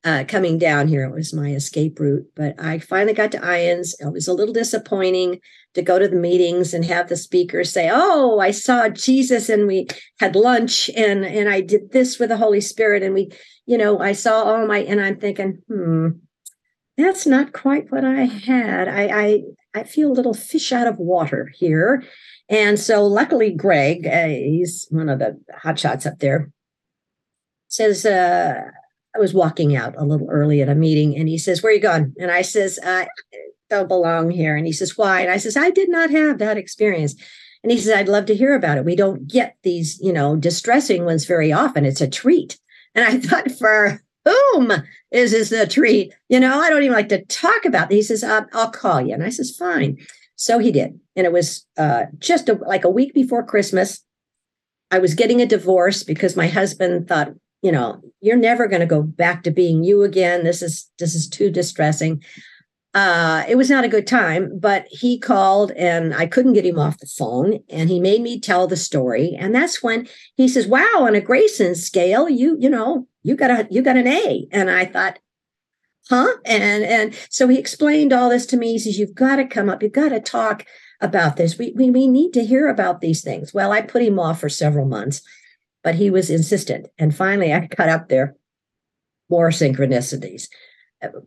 [0.03, 1.03] uh, coming down here.
[1.03, 3.95] It was my escape route, but I finally got to IANDS.
[3.99, 5.39] It was a little disappointing
[5.73, 9.67] to go to the meetings and have the speakers say, "Oh, I saw Jesus and
[9.67, 9.87] we
[10.19, 13.31] had lunch and and I did this with the Holy Spirit and we,
[13.65, 16.09] you know, I saw all my." And I'm thinking, hmm,
[16.97, 18.87] that's not quite what I had.
[18.87, 19.41] I, I,
[19.73, 22.03] I feel a little fish out of water here.
[22.49, 26.51] And so, luckily, Greg, uh, he's one of the hotshots up there,
[27.67, 28.61] says, uh,
[29.15, 31.75] I was walking out a little early at a meeting, and he says, Where are
[31.75, 32.13] you going?
[32.19, 33.07] And I says, I
[33.69, 34.55] don't belong here.
[34.55, 35.21] And he says, Why?
[35.21, 37.15] And I says, I did not have that experience.
[37.63, 38.85] And he says, I'd love to hear about it.
[38.85, 41.85] We don't get these, you know, distressing ones very often.
[41.85, 42.57] It's a treat.
[42.95, 44.71] And I thought, for whom
[45.11, 46.13] is this a treat?
[46.29, 47.91] You know, I don't even like to talk about.
[47.91, 47.95] It.
[47.95, 49.13] He says, uh, I'll call you.
[49.13, 49.97] And I says, fine.
[50.35, 50.99] So he did.
[51.15, 54.03] And it was uh, just a, like a week before Christmas.
[54.91, 58.85] I was getting a divorce because my husband thought, you know, you're never going to
[58.85, 60.43] go back to being you again.
[60.43, 62.23] This is this is too distressing
[62.95, 66.79] uh, it was not a good time, but he called and I couldn't get him
[66.79, 67.59] off the phone.
[67.69, 69.35] And he made me tell the story.
[69.37, 73.51] And that's when he says, Wow, on a Greyson scale, you, you know, you got
[73.51, 74.47] a you got an A.
[74.51, 75.19] And I thought,
[76.09, 76.33] huh?
[76.45, 78.71] And and so he explained all this to me.
[78.71, 80.65] He says, You've got to come up, you've got to talk
[80.99, 81.59] about this.
[81.59, 83.53] We, we we need to hear about these things.
[83.53, 85.21] Well, I put him off for several months,
[85.83, 86.87] but he was insistent.
[86.97, 88.35] And finally I got up there,
[89.29, 90.47] more synchronicities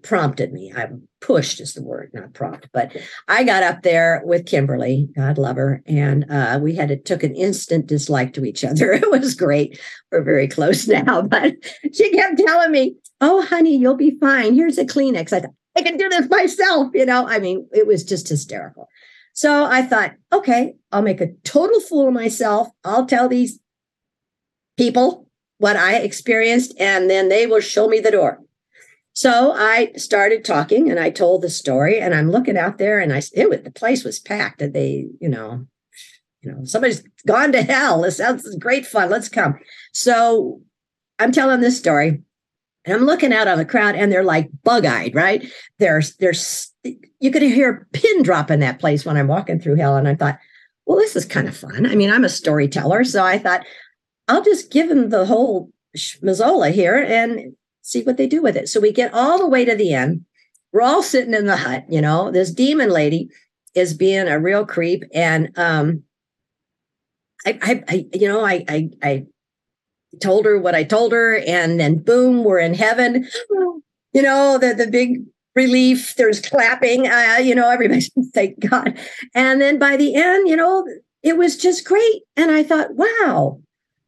[0.03, 0.73] prompted me.
[0.75, 0.89] I
[1.21, 2.69] pushed is the word, not prompt.
[2.73, 2.97] But
[3.29, 7.23] I got up there with Kimberly, God love her, and uh, we had it took
[7.23, 8.93] an instant dislike to each other.
[9.03, 9.81] It was great.
[10.11, 11.55] We're very close now, but
[11.93, 14.55] she kept telling me, "Oh, honey, you'll be fine.
[14.55, 16.91] Here's a Kleenex." I thought I can do this myself.
[16.95, 18.89] You know, I mean, it was just hysterical.
[19.35, 22.69] So I thought, okay, I'll make a total fool of myself.
[22.85, 23.59] I'll tell these
[24.77, 28.41] people what I experienced, and then they will show me the door.
[29.13, 33.13] So I started talking and I told the story and I'm looking out there and
[33.13, 35.67] I it was, the place was packed and they, you know,
[36.41, 38.01] you know, somebody's gone to hell.
[38.01, 39.11] This sounds great fun.
[39.11, 39.59] Let's come.
[39.93, 40.63] So
[41.19, 42.23] I'm telling this story
[42.85, 45.47] and I'm looking out on the crowd and they're like bug-eyed, right?
[45.79, 49.77] There's there's you could hear a pin drop in that place when I'm walking through
[49.77, 49.97] hell.
[49.97, 50.39] And I thought,
[50.87, 51.87] well, this is kind of fun.
[51.87, 53.05] I mean, I'm a storyteller.
[53.05, 53.65] So I thought,
[54.33, 58.67] I'll just give them the whole Mazzola here and see what they do with it.
[58.67, 60.25] So we get all the way to the end.
[60.73, 62.31] We're all sitting in the hut, you know.
[62.31, 63.29] This demon lady
[63.75, 66.03] is being a real creep, and um,
[67.45, 69.27] I, I, I you know, I, I, I
[70.23, 73.29] told her what I told her, and then boom, we're in heaven.
[74.15, 76.15] You know, the the big relief.
[76.17, 77.07] There's clapping.
[77.07, 78.01] Uh, you know, everybody
[78.33, 78.99] thank God.
[79.35, 80.87] And then by the end, you know,
[81.23, 82.23] it was just great.
[82.35, 83.61] And I thought, wow,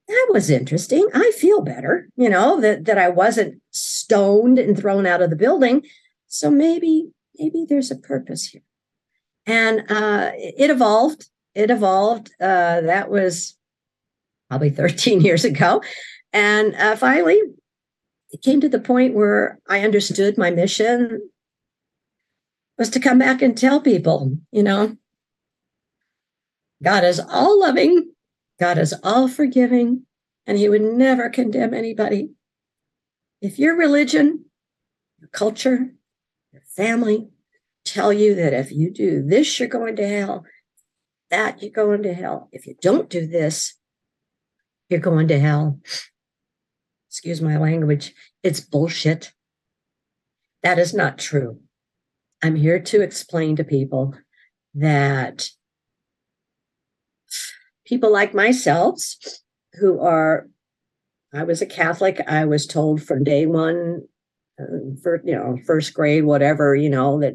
[0.09, 1.09] that was interesting.
[1.14, 5.37] I feel better, you know, that, that I wasn't stoned and thrown out of the
[5.37, 5.85] building.
[6.27, 8.62] So maybe, maybe there's a purpose here.
[9.47, 11.29] And uh, it evolved.
[11.55, 12.31] It evolved.
[12.40, 13.57] Uh, that was
[14.49, 15.83] probably 13 years ago.
[16.33, 17.40] And uh, finally,
[18.31, 21.31] it came to the point where I understood my mission
[22.77, 24.97] was to come back and tell people, you know,
[26.83, 28.13] God is all loving
[28.59, 30.07] God is all forgiving
[30.47, 32.31] and he would never condemn anybody.
[33.40, 34.47] If your religion,
[35.21, 35.95] your culture,
[36.53, 37.29] your family
[37.85, 40.45] tell you that if you do this, you're going to hell,
[41.31, 42.49] that you're going to hell.
[42.53, 43.75] If you don't do this,
[44.88, 45.81] you're going to hell.
[47.09, 48.12] Excuse my language.
[48.43, 49.33] It's bullshit.
[50.62, 51.61] That is not true.
[52.43, 54.14] I'm here to explain to people
[54.75, 55.49] that
[57.85, 59.01] people like myself
[59.75, 60.47] who are
[61.33, 64.03] i was a catholic i was told from day one
[64.61, 64.64] uh,
[65.03, 67.35] for you know first grade whatever you know that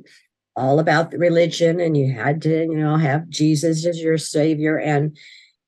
[0.55, 5.17] all about religion and you had to you know have jesus as your savior and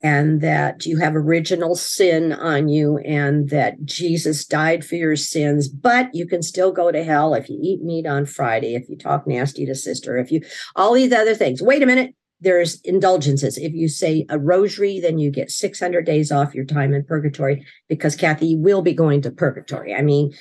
[0.03, 5.67] and that you have original sin on you and that jesus died for your sins
[5.67, 8.97] but you can still go to hell if you eat meat on friday if you
[8.97, 10.41] talk nasty to sister if you
[10.75, 11.61] all these other things.
[11.61, 13.57] Wait a minute there's indulgences.
[13.57, 17.65] If you say a rosary, then you get 600 days off your time in purgatory
[17.87, 19.93] because Kathy will be going to purgatory.
[19.93, 20.33] I mean,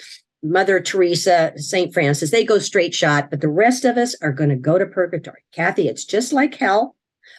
[0.42, 1.92] Mother Teresa, St.
[1.92, 4.86] Francis, they go straight shot, but the rest of us are going to go to
[4.86, 5.44] purgatory.
[5.52, 6.96] Kathy, it's just like hell,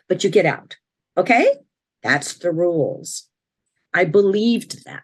[0.08, 0.78] but you get out.
[1.18, 1.56] Okay?
[2.04, 3.28] That's the rules.
[3.94, 5.02] I believed that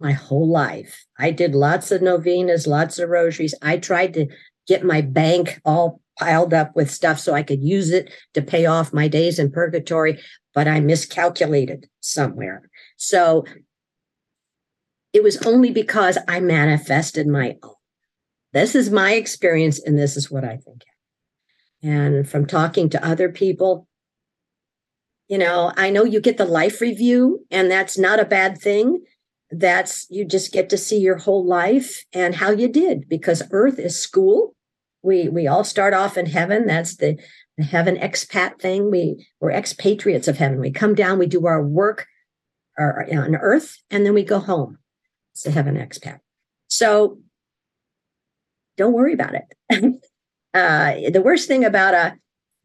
[0.00, 1.06] my whole life.
[1.18, 3.54] I did lots of novenas, lots of rosaries.
[3.62, 4.26] I tried to
[4.66, 8.66] get my bank all piled up with stuff so I could use it to pay
[8.66, 10.20] off my days in purgatory,
[10.54, 12.68] but I miscalculated somewhere.
[12.96, 13.44] So
[15.12, 17.72] it was only because I manifested my own.
[18.52, 20.82] This is my experience, and this is what I think.
[21.82, 23.88] And from talking to other people,
[25.28, 29.04] you know, I know you get the life review, and that's not a bad thing.
[29.50, 33.78] That's you just get to see your whole life and how you did because Earth
[33.78, 34.54] is school
[35.02, 36.66] we we all start off in heaven.
[36.66, 37.18] That's the,
[37.58, 38.90] heaven expat thing.
[38.90, 40.58] We we're expatriates of heaven.
[40.58, 42.06] We come down, we do our work
[42.78, 44.78] our, on earth, and then we go home.
[45.32, 46.20] It's the heaven expat.
[46.68, 47.18] So
[48.76, 49.54] don't worry about it.
[50.54, 52.16] uh, the worst thing about a,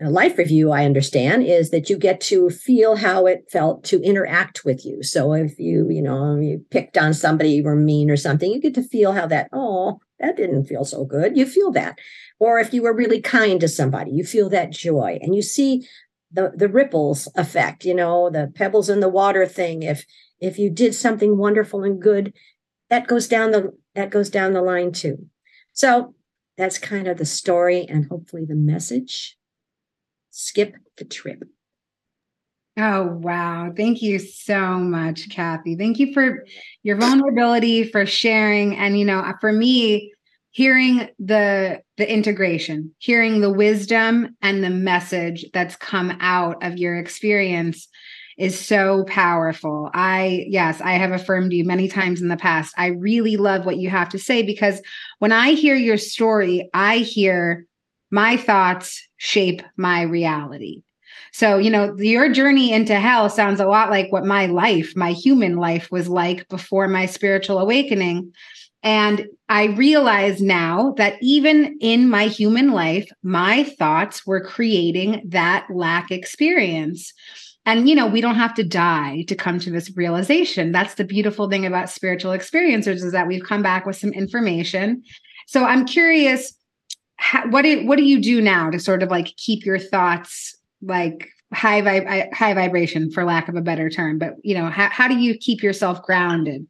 [0.01, 4.01] a life review, I understand, is that you get to feel how it felt to
[4.01, 5.03] interact with you.
[5.03, 8.61] So if you, you know, you picked on somebody, you were mean or something, you
[8.61, 11.37] get to feel how that, oh, that didn't feel so good.
[11.37, 11.99] You feel that.
[12.39, 15.87] Or if you were really kind to somebody, you feel that joy and you see
[16.31, 19.83] the, the ripples effect, you know, the pebbles in the water thing.
[19.83, 20.05] If
[20.39, 22.33] if you did something wonderful and good,
[22.89, 25.27] that goes down the that goes down the line too.
[25.73, 26.15] So
[26.57, 29.37] that's kind of the story and hopefully the message.
[30.31, 31.43] Skip the trip.
[32.77, 33.71] Oh, wow.
[33.75, 35.75] Thank you so much, Kathy.
[35.75, 36.45] Thank you for
[36.83, 38.75] your vulnerability, for sharing.
[38.75, 40.13] And, you know, for me,
[40.51, 46.95] hearing the the integration hearing the wisdom and the message that's come out of your
[46.97, 47.87] experience
[48.39, 49.89] is so powerful.
[49.93, 52.73] I, yes, I have affirmed you many times in the past.
[52.77, 54.81] I really love what you have to say because
[55.19, 57.65] when I hear your story, I hear
[58.11, 60.81] my thoughts shape my reality.
[61.33, 65.11] So, you know, your journey into hell sounds a lot like what my life, my
[65.11, 68.33] human life was like before my spiritual awakening.
[68.83, 75.67] And I realize now that even in my human life, my thoughts were creating that
[75.69, 77.11] lack experience.
[77.65, 80.71] And, you know, we don't have to die to come to this realization.
[80.71, 85.03] That's the beautiful thing about spiritual experiencers is that we've come back with some information.
[85.47, 86.53] So I'm curious,
[87.49, 90.55] what do, what do you do now to sort of like keep your thoughts
[90.87, 94.89] like high vibe, high vibration for lack of a better term, but you know, how,
[94.89, 96.67] how do you keep yourself grounded?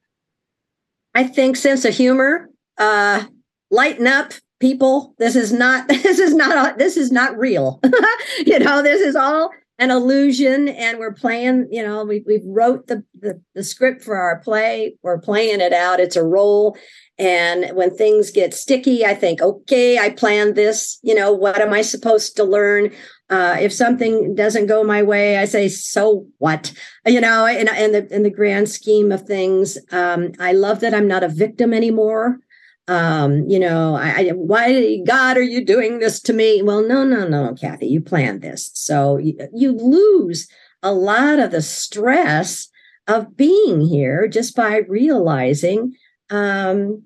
[1.16, 3.24] I think sense of humor, uh,
[3.72, 5.16] lighten up people.
[5.18, 7.80] This is not, this is not, this is not real.
[8.46, 12.88] you know, this is all an illusion and we're playing, you know, we, we wrote
[12.88, 14.96] the, the, the script for our play.
[15.04, 16.00] We're playing it out.
[16.00, 16.76] It's a role.
[17.20, 21.00] And when things get sticky, I think, okay, I planned this.
[21.04, 22.92] You know, what am I supposed to learn?
[23.30, 26.74] Uh, if something doesn't go my way, I say, "So what?"
[27.06, 30.94] You know, in, in the in the grand scheme of things, um, I love that
[30.94, 32.40] I'm not a victim anymore.
[32.88, 36.62] Um, you know, I, I, why God are you doing this to me?
[36.64, 40.48] Well, no, no, no, Kathy, you planned this, so you, you lose
[40.82, 42.70] a lot of the stress
[43.08, 45.96] of being here just by realizing
[46.30, 47.04] um,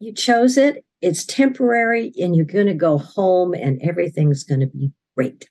[0.00, 4.66] you chose it it's temporary and you're going to go home and everything's going to
[4.66, 5.48] be great.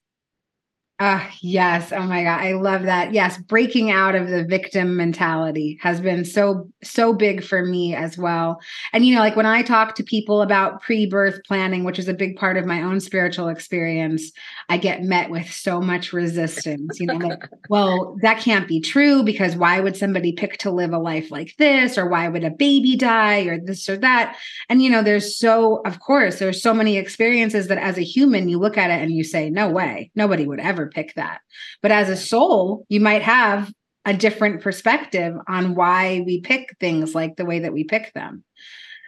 [0.99, 1.91] Ah, uh, yes.
[1.91, 2.41] Oh my God.
[2.41, 3.13] I love that.
[3.13, 3.37] Yes.
[3.37, 8.59] Breaking out of the victim mentality has been so, so big for me as well.
[8.93, 12.07] And, you know, like when I talk to people about pre birth planning, which is
[12.07, 14.31] a big part of my own spiritual experience,
[14.69, 16.99] I get met with so much resistance.
[16.99, 20.93] You know, like, well, that can't be true because why would somebody pick to live
[20.93, 21.95] a life like this?
[21.95, 24.35] Or why would a baby die or this or that?
[24.67, 28.49] And, you know, there's so, of course, there's so many experiences that as a human,
[28.49, 31.39] you look at it and you say, no way, nobody would ever pick that.
[31.81, 33.71] But as a soul, you might have
[34.05, 38.43] a different perspective on why we pick things like the way that we pick them.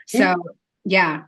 [0.08, 0.36] So, yeah.
[0.84, 1.22] yeah.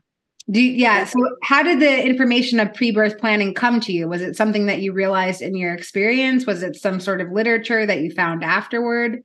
[0.49, 1.05] Do you, yeah.
[1.05, 4.07] So, how did the information of pre-birth planning come to you?
[4.07, 6.45] Was it something that you realized in your experience?
[6.45, 9.23] Was it some sort of literature that you found afterward?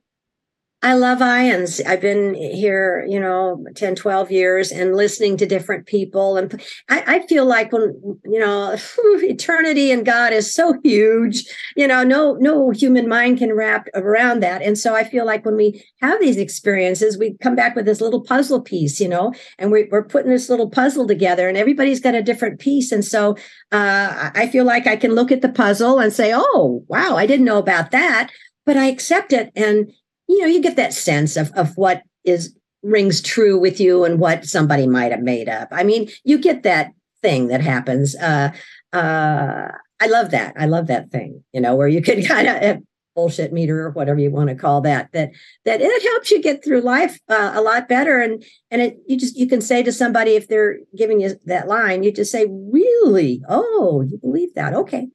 [0.86, 1.84] I love IANDS.
[1.84, 6.36] I've been here, you know, 10, 12 years and listening to different people.
[6.36, 11.42] And I, I feel like when, you know, eternity and God is so huge,
[11.74, 14.62] you know, no, no human mind can wrap around that.
[14.62, 18.00] And so I feel like when we have these experiences, we come back with this
[18.00, 21.98] little puzzle piece, you know, and we, are putting this little puzzle together and everybody's
[21.98, 22.92] got a different piece.
[22.92, 23.32] And so
[23.72, 27.26] uh, I feel like I can look at the puzzle and say, oh, wow, I
[27.26, 28.30] didn't know about that
[28.66, 29.52] but I accept it.
[29.54, 29.92] And
[30.28, 34.18] you know, you get that sense of, of what is rings true with you and
[34.18, 35.68] what somebody might have made up.
[35.72, 38.14] I mean, you get that thing that happens.
[38.16, 38.52] Uh,
[38.92, 39.68] uh,
[40.00, 40.54] I love that.
[40.58, 42.82] I love that thing, you know, where you can kind of
[43.16, 45.30] bullshit meter or whatever you want to call that that
[45.64, 49.16] that it helps you get through life uh, a lot better and and it you
[49.16, 52.46] just you can say to somebody if they're giving you that line you just say
[52.70, 55.08] really oh you believe that okay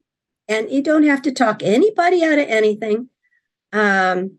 [0.48, 3.08] and you don't have to talk anybody out of anything
[3.72, 4.36] um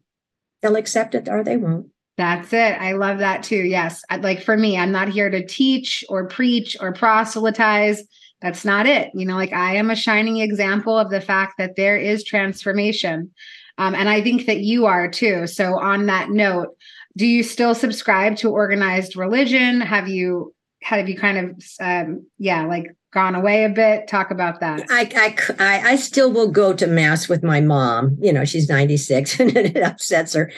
[0.64, 1.88] they'll accept it or they won't.
[2.18, 2.80] That's it.
[2.80, 3.58] I love that too.
[3.58, 4.04] Yes.
[4.20, 8.04] Like for me, I'm not here to teach or preach or proselytize.
[8.42, 9.12] That's not it.
[9.14, 13.32] You know, like I am a shining example of the fact that there is transformation.
[13.78, 15.48] Um, and I think that you are too.
[15.48, 16.78] So, on that note,
[17.18, 19.82] do you still subscribe to organized religion?
[19.82, 20.54] Have you
[20.84, 24.08] have you kind of um, yeah like gone away a bit.
[24.08, 24.86] Talk about that.
[24.90, 28.18] I, I i still will go to mass with my mom.
[28.20, 30.52] You know she's 96 and it upsets her.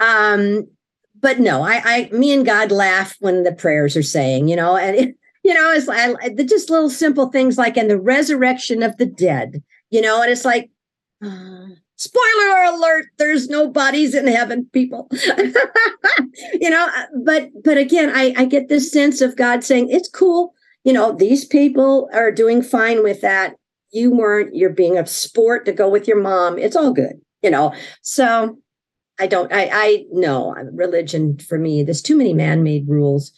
[0.00, 0.68] Um
[1.22, 4.76] but no i i me and god laugh when the prayers are saying you know
[4.76, 8.82] and it, you know it's like the just little simple things like in the resurrection
[8.82, 10.70] of the dead you know and it's like
[11.24, 15.08] uh, spoiler alert there's no bodies in heaven people.
[16.54, 20.08] You know uh, but but again i i get this sense of god saying it's
[20.08, 20.54] cool
[20.84, 23.56] you know these people are doing fine with that.
[23.90, 26.58] You weren't you're being a sport to go with your mom.
[26.58, 27.74] It's all good you know.
[28.00, 28.58] So
[29.20, 33.32] i don't i i know religion for me there's too many man-made rules.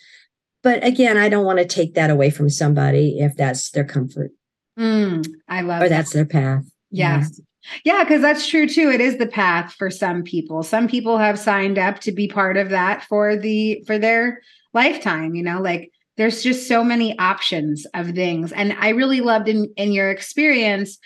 [0.62, 4.30] But again i don't want to take that away from somebody if that's their comfort.
[4.78, 7.40] Mm, i love or that's their path yes.
[7.82, 8.90] Yeah, because that's true too.
[8.90, 10.62] It is the path for some people.
[10.62, 14.42] Some people have signed up to be part of that for the for their
[14.74, 18.52] lifetime, you know, like there's just so many options of things.
[18.52, 20.98] And I really loved in in your experience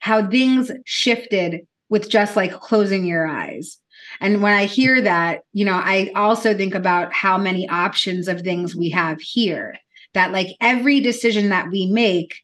[0.00, 3.78] how things shifted with just like closing your eyes.
[4.20, 8.40] And when I hear that, you know, I also think about how many options of
[8.40, 9.76] things we have here.
[10.14, 12.36] That like every decision that we make,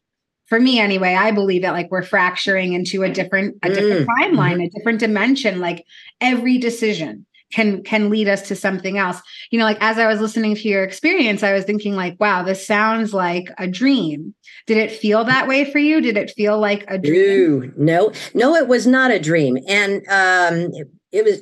[0.45, 4.13] for me anyway, I believe that like we're fracturing into a different, a different mm.
[4.19, 4.61] timeline, mm-hmm.
[4.61, 5.59] a different dimension.
[5.59, 5.83] Like
[6.21, 10.19] every decision can can lead us to something else you know like as i was
[10.19, 14.33] listening to your experience i was thinking like wow this sounds like a dream
[14.65, 18.11] did it feel that way for you did it feel like a dream Ooh, no
[18.33, 21.41] no it was not a dream and um it, it was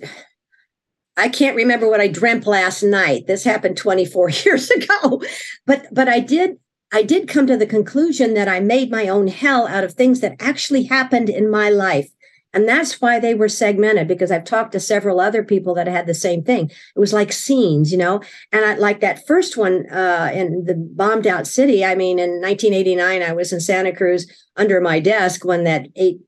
[1.17, 3.27] I can't remember what I dreamt last night.
[3.27, 5.21] This happened 24 years ago.
[5.67, 6.57] But but I did
[6.91, 10.19] I did come to the conclusion that I made my own hell out of things
[10.19, 12.09] that actually happened in my life.
[12.53, 16.07] And that's why they were segmented because I've talked to several other people that had
[16.07, 16.69] the same thing.
[16.69, 18.21] It was like scenes, you know,
[18.51, 21.85] and I, like that first one uh, in the bombed out city.
[21.85, 26.19] I mean, in 1989, I was in Santa Cruz under my desk when that eight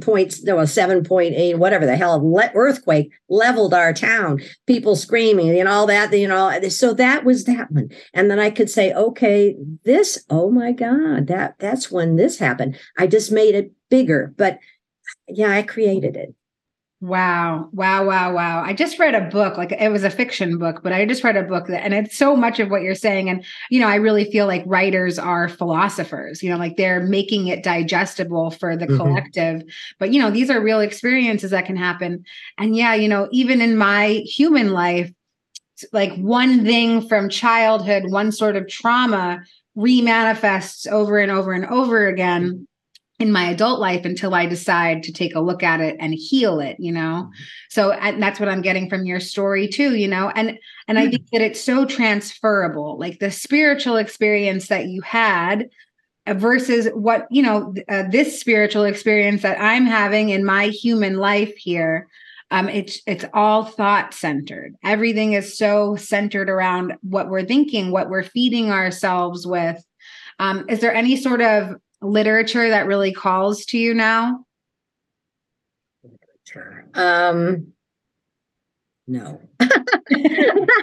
[0.00, 2.22] points, no, 7.8, whatever the hell,
[2.54, 6.58] earthquake leveled our town, people screaming and all that, you know.
[6.68, 7.90] So that was that one.
[8.12, 12.78] And then I could say, okay, this, oh my God, that that's when this happened.
[12.98, 14.34] I just made it bigger.
[14.36, 14.58] But
[15.28, 16.34] yeah, I created it.
[17.02, 17.68] Wow.
[17.72, 18.06] Wow.
[18.06, 18.34] Wow.
[18.34, 18.62] Wow.
[18.64, 21.36] I just read a book, like it was a fiction book, but I just read
[21.36, 23.28] a book that, and it's so much of what you're saying.
[23.28, 27.48] And, you know, I really feel like writers are philosophers, you know, like they're making
[27.48, 28.96] it digestible for the mm-hmm.
[28.96, 29.62] collective.
[29.98, 32.24] But, you know, these are real experiences that can happen.
[32.56, 35.12] And yeah, you know, even in my human life,
[35.92, 39.42] like one thing from childhood, one sort of trauma
[39.76, 42.66] remanifests over and over and over again
[43.18, 46.60] in my adult life until I decide to take a look at it and heal
[46.60, 47.28] it, you know.
[47.28, 47.30] Mm-hmm.
[47.70, 50.30] So that's what I'm getting from your story too, you know.
[50.34, 51.10] And and I mm.
[51.12, 52.98] think that it's so transferable.
[52.98, 55.70] Like the spiritual experience that you had
[56.26, 61.16] uh, versus what, you know, uh, this spiritual experience that I'm having in my human
[61.16, 62.08] life here.
[62.50, 64.74] Um it's it's all thought centered.
[64.84, 69.82] Everything is so centered around what we're thinking, what we're feeding ourselves with.
[70.38, 74.44] Um, is there any sort of literature that really calls to you now?
[76.94, 77.72] Um,
[79.06, 79.40] no.
[79.60, 80.74] I,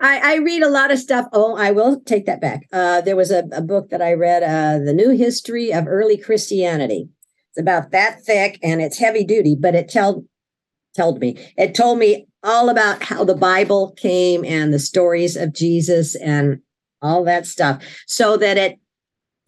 [0.00, 1.26] I, read a lot of stuff.
[1.32, 2.66] Oh, I will take that back.
[2.72, 6.18] Uh, there was a, a, book that I read, uh, The New History of Early
[6.18, 7.08] Christianity.
[7.50, 10.26] It's about that thick and it's heavy duty, but it told
[10.96, 15.54] told me it told me all about how the Bible came and the stories of
[15.54, 16.60] Jesus and
[17.00, 18.78] all that stuff, so that it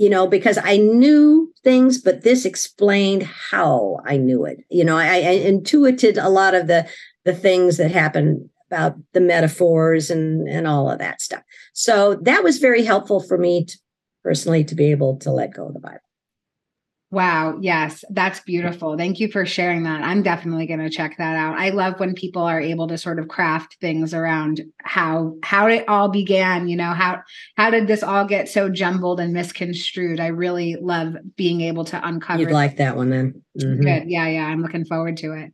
[0.01, 4.57] you know, because I knew things, but this explained how I knew it.
[4.71, 6.89] You know, I, I intuited a lot of the
[7.27, 11.43] the things that happened about the metaphors and and all of that stuff.
[11.75, 13.79] So that was very helpful for me to,
[14.25, 16.01] personally to be able to let go of the Bible.
[17.13, 17.59] Wow.
[17.61, 18.97] Yes, that's beautiful.
[18.97, 20.03] Thank you for sharing that.
[20.03, 21.59] I'm definitely going to check that out.
[21.59, 25.89] I love when people are able to sort of craft things around how how it
[25.89, 27.21] all began, you know, how
[27.57, 30.21] how did this all get so jumbled and misconstrued?
[30.21, 32.43] I really love being able to uncover.
[32.43, 33.43] You'd like that one then.
[33.61, 33.83] Mm-hmm.
[33.83, 34.11] Good.
[34.11, 35.53] Yeah, yeah, I'm looking forward to it.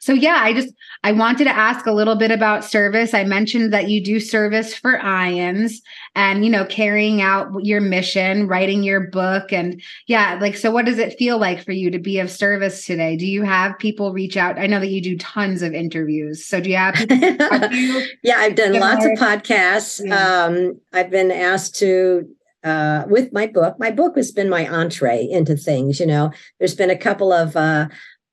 [0.00, 0.72] So yeah, I just
[1.04, 3.14] I wanted to ask a little bit about service.
[3.14, 5.80] I mentioned that you do service for IANDS
[6.16, 10.86] and you know carrying out your mission writing your book and yeah like so what
[10.86, 14.12] does it feel like for you to be of service today do you have people
[14.12, 18.02] reach out i know that you do tons of interviews so do you have you?
[18.22, 20.44] yeah i've done lots of podcasts yeah.
[20.44, 22.28] um, i've been asked to
[22.66, 23.78] uh, with my book.
[23.78, 26.32] My book has been my entree into things you know.
[26.58, 27.88] There's been a couple of uh,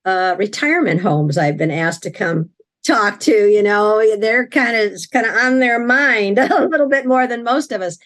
[0.05, 2.49] uh, retirement homes i've been asked to come
[2.83, 4.17] talk to you know.
[4.17, 7.81] They're kind of kind of on their mind a little bit more than most of
[7.81, 7.97] us.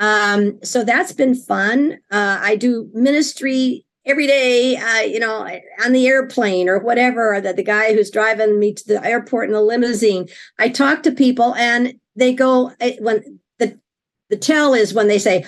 [0.00, 1.98] Um, so that's been fun.
[2.10, 5.48] Uh, i do ministry every day uh, you know
[5.84, 9.52] on the airplane or whatever that the guy who's driving me to the airport in
[9.52, 10.28] the limousine.
[10.58, 13.78] I talk to people and they go when the
[14.30, 15.44] the tell is when they say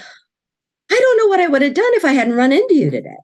[0.90, 3.16] i don't know what i would have done if i hadn't run into you today.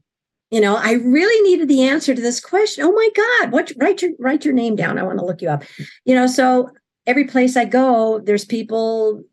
[0.51, 2.85] You know i really needed the answer to this question.
[2.85, 4.99] Oh my god what write your write your name down.
[4.99, 5.65] I want to look you up.
[6.05, 6.71] You know so
[7.07, 9.25] every place i go there's people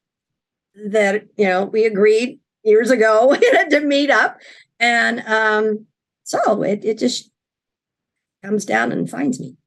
[0.88, 3.36] that you know we agreed years ago
[3.70, 4.40] to meet up.
[4.80, 5.86] And um
[6.24, 7.32] so it, it just
[8.44, 9.58] comes down and finds me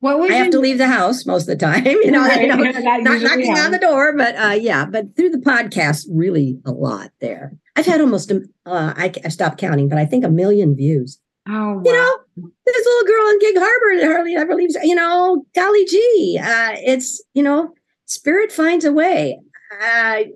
[0.00, 2.42] what was I have to leave the house most of the time, you know, right.
[2.42, 6.60] you know not knocking on the door, but uh, yeah, but through the podcast, really
[6.64, 7.52] a lot there.
[7.76, 11.18] I've had almost, a, uh, I, I stopped counting, but I think a million views.
[11.48, 11.82] Oh, wow.
[11.84, 14.76] you know, this little girl in Gig Harbor that hardly ever leaves.
[14.82, 17.74] You know, golly gee, uh, it's you know,
[18.06, 19.40] spirit finds a way.
[19.72, 20.32] I,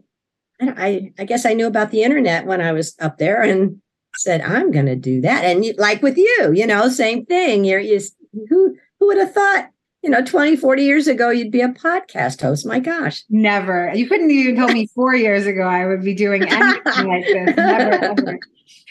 [0.60, 3.82] I, I guess I knew about the internet when I was up there, and
[4.16, 5.44] said, I'm going to do that.
[5.44, 7.64] And you, like with you, you know, same thing.
[7.64, 8.00] You're, you,
[8.48, 9.68] who, who would have thought,
[10.02, 12.64] you know, 20, 40 years ago, you'd be a podcast host.
[12.64, 13.24] My gosh.
[13.28, 13.90] Never.
[13.92, 17.56] You couldn't even tell me four years ago I would be doing anything like this.
[17.56, 18.38] Never, ever.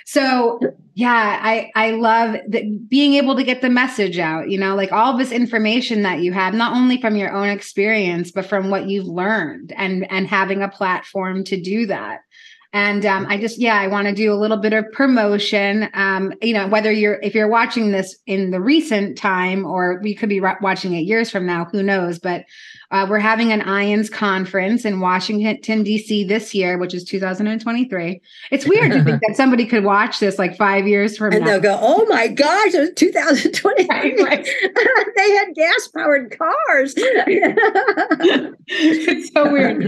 [0.05, 0.59] So
[0.95, 4.91] yeah, I I love that being able to get the message out, you know, like
[4.91, 8.89] all this information that you have, not only from your own experience, but from what
[8.89, 12.19] you've learned and and having a platform to do that.
[12.73, 15.89] And um, I just, yeah, I want to do a little bit of promotion.
[15.93, 20.15] Um, you know, whether you're, if you're watching this in the recent time or we
[20.15, 22.17] could be watching it years from now, who knows?
[22.17, 22.45] But
[22.91, 26.25] uh, we're having an IANDS conference in Washington, D.C.
[26.25, 28.21] this year, which is 2023.
[28.51, 31.53] It's weird to think that somebody could watch this like five years from and now.
[31.53, 33.87] And they'll go, oh my gosh, it was 2023.
[33.91, 34.45] Right, right.
[35.15, 36.93] they had gas powered cars.
[38.67, 39.83] it's so weird.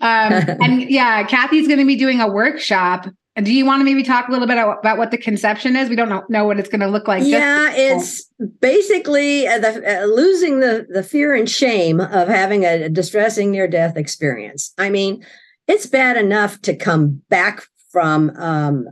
[0.00, 0.32] Um,
[0.62, 3.06] and yeah, Kathy's going to be doing a workshop
[3.36, 5.88] do you want to maybe talk a little bit about what the conception is?
[5.88, 7.22] We don't know, know what it's going to look like.
[7.24, 8.30] Yeah, it's
[8.60, 13.50] basically uh, the, uh, losing the, the fear and shame of having a, a distressing
[13.50, 14.74] near death experience.
[14.76, 15.24] I mean,
[15.66, 18.86] it's bad enough to come back from um,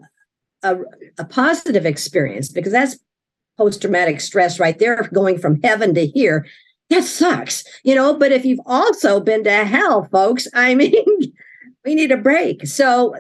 [0.63, 0.79] a,
[1.19, 2.99] a positive experience because that's
[3.59, 6.47] post traumatic stress right there, going from heaven to here.
[6.89, 8.15] That sucks, you know.
[8.15, 11.05] But if you've also been to hell, folks, I mean,
[11.85, 12.67] we need a break.
[12.67, 13.15] So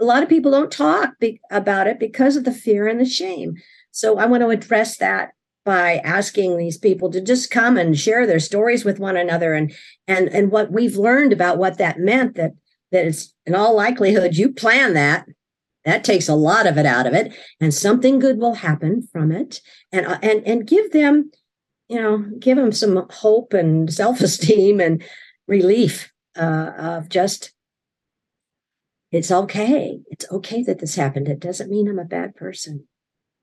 [0.00, 3.04] a lot of people don't talk be- about it because of the fear and the
[3.04, 3.54] shame.
[3.90, 5.30] So I want to address that
[5.64, 9.72] by asking these people to just come and share their stories with one another and
[10.08, 12.52] and and what we've learned about what that meant that
[12.92, 15.26] that it's in all likelihood you plan that
[15.84, 19.30] that takes a lot of it out of it and something good will happen from
[19.30, 19.60] it
[19.92, 21.30] and uh, and and give them
[21.88, 25.02] you know give them some hope and self-esteem and
[25.46, 27.52] relief uh, of just
[29.10, 30.00] it's okay.
[30.10, 31.28] It's okay that this happened.
[31.28, 32.86] It doesn't mean I'm a bad person.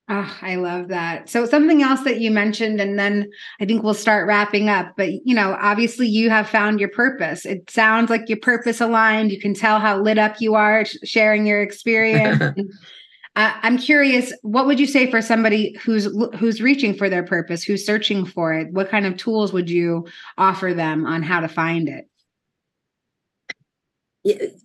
[0.10, 1.28] Oh, I love that.
[1.28, 4.94] So something else that you mentioned, and then I think we'll start wrapping up.
[4.96, 7.46] But you know, obviously you have found your purpose.
[7.46, 9.34] It sounds like your purpose aligned.
[9.34, 12.42] You can tell how lit up you are sharing your experience.
[13.36, 16.08] uh, I'm curious, what would you say for somebody who's
[16.38, 18.72] who's reaching for their purpose, who's searching for it?
[18.72, 20.08] What kind of tools would you
[20.38, 22.10] offer them on how to find it?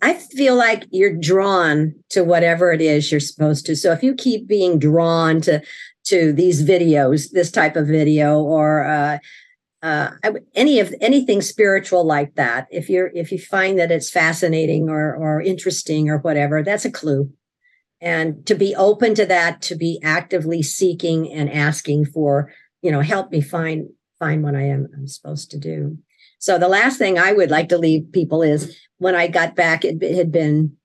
[0.01, 3.77] I feel like you're drawn to whatever it is you're supposed to.
[3.77, 5.63] So if you keep being drawn to
[6.05, 9.19] to these videos, this type of video, or uh,
[9.83, 10.11] uh,
[10.55, 15.15] any of anything spiritual like that, if you're if you find that it's fascinating or
[15.15, 17.31] or interesting or whatever, that's a clue.
[18.01, 23.01] And to be open to that, to be actively seeking and asking for, you know,
[23.01, 25.99] help me find find what I am I'm supposed to do.
[26.43, 29.85] So the last thing I would like to leave people is when I got back,
[29.85, 30.77] it, had been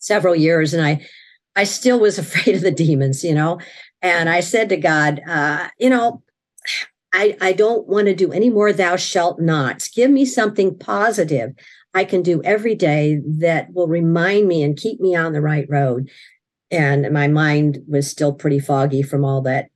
[0.00, 1.06] several years, and I
[1.54, 3.60] I still was afraid of the demons, you know.
[4.02, 6.24] And I said to God, uh, you know,
[7.12, 9.88] I I don't want to do any more thou shalt nots.
[9.88, 11.52] Give me something positive
[11.94, 15.66] I can do every day that will remind me and keep me on the right
[15.68, 16.10] road.
[16.72, 19.70] And my mind was still pretty foggy from all that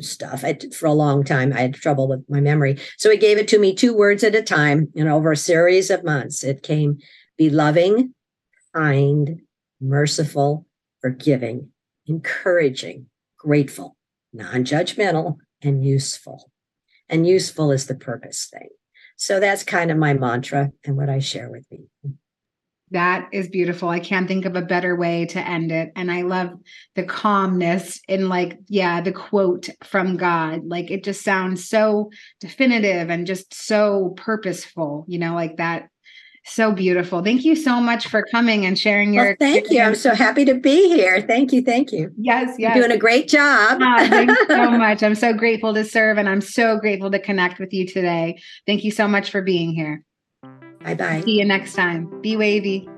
[0.00, 0.44] stuff.
[0.44, 2.78] I, for a long time, I had trouble with my memory.
[2.98, 5.90] So he gave it to me two words at a time and over a series
[5.90, 6.44] of months.
[6.44, 6.98] It came
[7.36, 8.14] be loving,
[8.74, 9.40] kind,
[9.80, 10.66] merciful,
[11.00, 11.70] forgiving,
[12.06, 13.06] encouraging,
[13.38, 13.96] grateful,
[14.32, 16.50] non judgmental, and useful.
[17.08, 18.68] And useful is the purpose thing.
[19.16, 21.88] So that's kind of my mantra and what I share with people.
[22.94, 23.88] That is beautiful.
[23.88, 25.90] I can't think of a better way to end it.
[25.96, 26.50] And I love
[26.94, 30.64] the calmness in, like, yeah, the quote from God.
[30.64, 35.88] Like, it just sounds so definitive and just so purposeful, you know, like that.
[36.46, 37.20] So beautiful.
[37.24, 39.24] Thank you so much for coming and sharing your.
[39.24, 39.80] Well, thank you.
[39.80, 41.20] I'm so happy to be here.
[41.22, 41.62] Thank you.
[41.62, 42.12] Thank you.
[42.16, 42.76] Yes, yes.
[42.76, 43.80] You're doing a great job.
[43.82, 45.02] oh, thank you so much.
[45.02, 48.40] I'm so grateful to serve and I'm so grateful to connect with you today.
[48.68, 50.04] Thank you so much for being here.
[50.84, 51.22] Bye bye.
[51.24, 52.20] See you next time.
[52.20, 52.88] Be wavy.